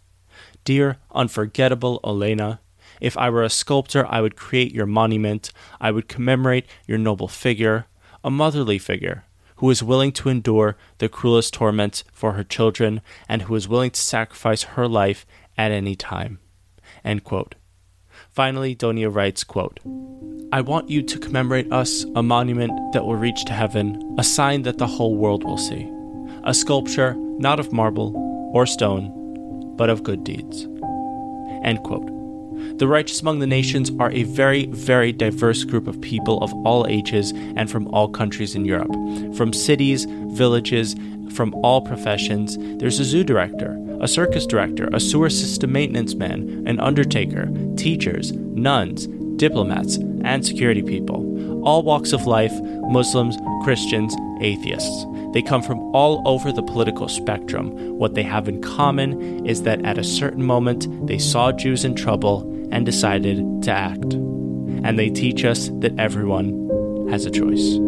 Dear, 0.64 0.98
unforgettable 1.12 1.98
Olena, 2.04 2.58
if 3.00 3.16
I 3.16 3.30
were 3.30 3.42
a 3.42 3.48
sculptor, 3.48 4.06
I 4.06 4.20
would 4.20 4.36
create 4.36 4.74
your 4.74 4.84
monument. 4.84 5.50
I 5.80 5.92
would 5.92 6.08
commemorate 6.08 6.66
your 6.86 6.98
noble 6.98 7.26
figure, 7.26 7.86
a 8.22 8.30
motherly 8.30 8.78
figure, 8.78 9.24
who 9.56 9.70
is 9.70 9.82
willing 9.82 10.12
to 10.12 10.28
endure 10.28 10.76
the 10.98 11.08
cruelest 11.08 11.54
torments 11.54 12.04
for 12.12 12.32
her 12.32 12.44
children 12.44 13.00
and 13.30 13.42
who 13.42 13.54
is 13.54 13.66
willing 13.66 13.92
to 13.92 14.00
sacrifice 14.00 14.62
her 14.62 14.86
life 14.86 15.24
at 15.56 15.72
any 15.72 15.94
time. 15.94 16.38
Finally, 18.34 18.74
Donia 18.74 19.14
writes, 19.14 19.44
quote, 19.44 19.78
I 20.52 20.60
want 20.60 20.90
you 20.90 21.02
to 21.02 21.18
commemorate 21.20 21.72
us 21.72 22.04
a 22.16 22.22
monument 22.22 22.92
that 22.92 23.04
will 23.04 23.14
reach 23.14 23.44
to 23.44 23.52
heaven, 23.52 24.16
a 24.18 24.24
sign 24.24 24.62
that 24.62 24.78
the 24.78 24.88
whole 24.88 25.14
world 25.14 25.44
will 25.44 25.56
see. 25.56 25.88
A 26.42 26.52
sculpture 26.52 27.14
not 27.38 27.60
of 27.60 27.72
marble 27.72 28.12
or 28.52 28.66
stone, 28.66 29.76
but 29.76 29.88
of 29.88 30.02
good 30.02 30.24
deeds. 30.24 30.64
End 31.62 31.80
quote. 31.84 32.10
The 32.76 32.88
righteous 32.88 33.20
among 33.20 33.38
the 33.38 33.46
nations 33.46 33.90
are 34.00 34.10
a 34.10 34.24
very, 34.24 34.66
very 34.66 35.12
diverse 35.12 35.64
group 35.64 35.86
of 35.86 36.00
people 36.00 36.42
of 36.42 36.52
all 36.66 36.86
ages 36.88 37.32
and 37.56 37.70
from 37.70 37.86
all 37.88 38.08
countries 38.08 38.54
in 38.54 38.64
Europe. 38.64 38.92
From 39.36 39.52
cities, 39.52 40.06
villages, 40.32 40.96
from 41.34 41.54
all 41.62 41.80
professions. 41.80 42.56
There's 42.78 43.00
a 43.00 43.04
zoo 43.04 43.24
director, 43.24 43.78
a 44.00 44.08
circus 44.08 44.46
director, 44.46 44.88
a 44.92 45.00
sewer 45.00 45.30
system 45.30 45.72
maintenance 45.72 46.14
man, 46.14 46.64
an 46.66 46.80
undertaker, 46.80 47.48
teachers, 47.76 48.32
nuns, 48.32 49.06
diplomats, 49.36 49.96
and 50.24 50.44
security 50.44 50.82
people, 50.82 51.64
all 51.64 51.82
walks 51.82 52.12
of 52.12 52.26
life 52.26 52.52
Muslims, 52.88 53.36
Christians, 53.62 54.14
atheists. 54.40 55.06
They 55.32 55.42
come 55.42 55.62
from 55.62 55.80
all 55.94 56.22
over 56.26 56.52
the 56.52 56.62
political 56.62 57.08
spectrum. 57.08 57.70
What 57.98 58.14
they 58.14 58.22
have 58.22 58.48
in 58.48 58.62
common 58.62 59.44
is 59.46 59.62
that 59.62 59.84
at 59.84 59.98
a 59.98 60.04
certain 60.04 60.44
moment 60.44 61.06
they 61.06 61.18
saw 61.18 61.50
Jews 61.50 61.84
in 61.84 61.94
trouble 61.96 62.50
and 62.74 62.84
decided 62.84 63.62
to 63.62 63.70
act. 63.70 64.14
And 64.84 64.98
they 64.98 65.08
teach 65.08 65.44
us 65.44 65.70
that 65.78 65.98
everyone 65.98 67.08
has 67.08 67.24
a 67.24 67.30
choice. 67.30 67.78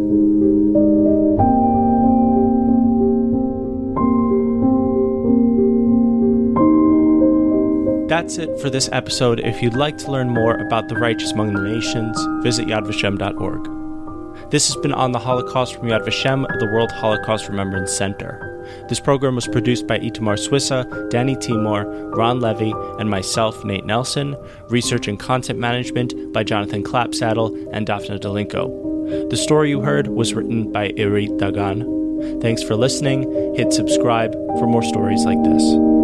That's 8.09 8.37
it 8.37 8.57
for 8.59 8.69
this 8.69 8.89
episode. 8.93 9.41
If 9.41 9.61
you'd 9.61 9.75
like 9.75 9.97
to 9.99 10.11
learn 10.11 10.29
more 10.29 10.55
about 10.55 10.87
the 10.87 10.95
righteous 10.95 11.33
among 11.33 11.53
the 11.53 11.61
nations, 11.61 12.17
visit 12.41 12.67
yadvashem.org. 12.67 14.49
This 14.49 14.67
has 14.67 14.77
been 14.77 14.93
On 14.93 15.11
the 15.11 15.19
Holocaust 15.19 15.75
from 15.75 15.89
Yad 15.89 16.05
Vashem, 16.05 16.47
the 16.59 16.67
World 16.67 16.91
Holocaust 16.91 17.49
Remembrance 17.49 17.91
Center. 17.91 18.46
This 18.89 18.99
program 18.99 19.35
was 19.35 19.47
produced 19.47 19.87
by 19.87 19.99
Itamar 19.99 20.37
Swissa, 20.37 21.09
Danny 21.09 21.35
Timor, 21.35 21.85
Ron 22.15 22.39
Levy, 22.39 22.73
and 22.99 23.09
myself, 23.09 23.63
Nate 23.65 23.85
Nelson. 23.85 24.35
Research 24.69 25.07
and 25.07 25.19
content 25.19 25.59
management 25.59 26.13
by 26.33 26.43
Jonathan 26.43 26.83
Clapsaddle 26.83 27.69
and 27.71 27.85
Daphne 27.87 28.19
Delinko. 28.19 29.29
The 29.29 29.37
story 29.37 29.69
you 29.69 29.81
heard 29.81 30.07
was 30.07 30.33
written 30.33 30.71
by 30.71 30.89
Irit 30.89 31.37
Dagan. 31.39 32.41
Thanks 32.41 32.63
for 32.63 32.75
listening. 32.75 33.55
Hit 33.55 33.71
subscribe 33.71 34.33
for 34.59 34.67
more 34.67 34.83
stories 34.83 35.23
like 35.23 35.41
this. 35.43 35.96